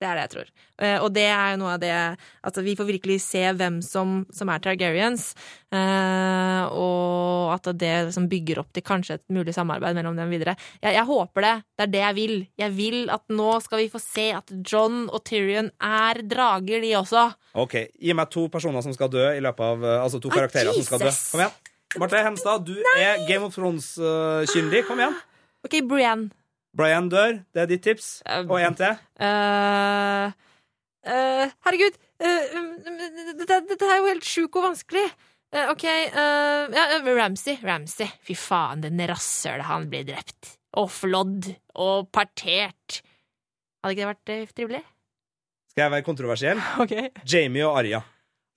[0.01, 0.49] Det er det jeg tror.
[0.81, 4.17] Uh, og det er jo noe av det At vi får virkelig se hvem som,
[4.35, 5.27] som er Targaryens.
[5.77, 10.57] uh, og at det liksom bygger opp til kanskje et mulig samarbeid mellom dem videre.
[10.81, 11.53] Jeg, jeg håper det.
[11.77, 12.35] Det er det jeg vil.
[12.65, 16.97] Jeg vil at nå skal vi få se at John og Tyrion er drager, de
[16.99, 17.29] også.
[17.61, 20.75] Ok, Gi meg to personer som skal dø i løpet av Altså to Ah, karakterer
[20.75, 21.15] som skal dø.
[21.31, 21.74] Kom igjen.
[22.01, 24.85] Marte Henstad, du er Game of Thrones-kyndig.
[24.89, 25.15] Kom igjen.
[25.65, 26.31] OK, Brienne.
[26.75, 27.39] Brian dør.
[27.55, 28.09] Det er ditt tips.
[28.27, 28.97] Um, Og en til.
[29.23, 30.33] Uh,
[31.07, 32.73] uh, herregud, eh, um,
[33.39, 35.05] dette, dette er jo helt sjukt og vanskelig.
[35.55, 37.61] Eh, OK, eh, ja, Ramsay.
[37.63, 38.11] Ramsay.
[38.27, 40.57] Fy faen, den rasshølet han blir drept.
[40.81, 41.53] Og flådd.
[41.79, 42.99] Og partert.
[43.85, 44.83] Hadde ikke det vært eh, trivelig?
[45.71, 46.65] Skal jeg være kontroversiell?
[46.83, 46.97] Ok.
[47.23, 48.03] Jamie og Arya.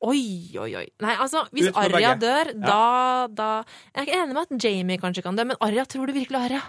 [0.05, 0.85] Oi, oi, oi.
[1.01, 2.81] Nei, altså, hvis Arja dør, dør, da,
[3.33, 3.47] da
[3.95, 6.37] Jeg er ikke enig med at Jamie kanskje kan dø, men Arya, tror du virkelig
[6.37, 6.59] Arya?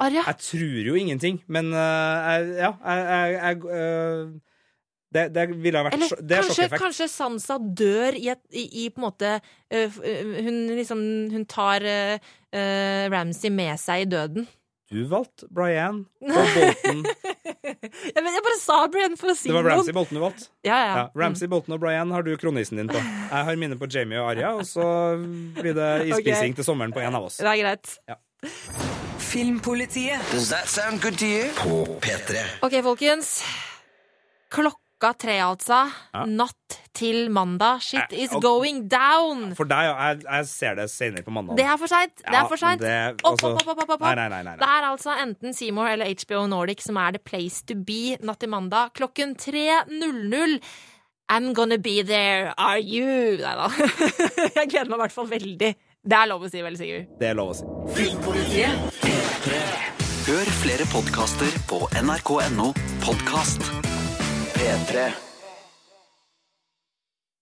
[0.00, 0.22] Arja?
[0.30, 4.30] Jeg tror jo ingenting, men uh, jeg, ja, jeg, jeg, eh,
[5.10, 6.82] det, det ville ha vært Eller Det er kanskje, sjokkeffekt.
[6.84, 9.98] kanskje Sansa dør i, et, i, i på en måte uh,
[10.46, 11.02] Hun liksom
[11.34, 12.30] Hun tar uh,
[13.10, 14.46] Ramsay med seg i døden.
[14.90, 17.04] Du valgte Brian og Bolton.
[17.04, 19.60] Men jeg bare sa Brian for å si noe.
[19.60, 19.68] Det var.
[19.76, 20.48] Ramsay Bolton du valgte.
[20.66, 20.96] Ja, ja.
[20.98, 22.98] Ja, Ramsay, Bolton og Brian har du kronisen din på.
[22.98, 24.82] Jeg har mine på Jamie og Arja, og så
[25.60, 27.38] blir det isspising til sommeren på en av oss.
[27.38, 27.94] Det er greit.
[29.30, 31.46] Filmpolitiet Does that sound good to you?
[31.60, 32.42] på P3.
[32.66, 33.36] Ok, folkens.
[34.50, 34.82] Klokka
[35.18, 35.90] tre, altså.
[36.14, 36.24] Ja.
[36.28, 37.80] Natt til mandag.
[37.80, 39.54] Shit Eh, is going down!
[39.56, 39.94] For deg, ja.
[40.10, 41.56] Jeg, jeg ser det senere på mandag.
[41.56, 42.14] Det er for seint.
[42.20, 42.80] Det er for seint.
[42.82, 44.00] Ja, det- Opp, altså- opp, opp, opp, opp.
[44.00, 47.18] Nei, nei, nei, nei, Det er altså enten Seymour eller HBO Nordic som er the
[47.18, 50.60] place to be natt til mandag klokken 3.00.
[51.30, 53.38] I'm gonna be there, are you?
[53.38, 53.68] Nei da.
[54.56, 55.74] Jeg gleder meg i hvert fall veldig.
[56.02, 57.06] Det er lov å si, vel, Sigurd?
[57.20, 57.64] Det er lov å si.
[60.26, 62.72] Hør flere podkaster på nrk.no
[63.04, 63.89] podkast.
[64.60, 65.29] P3.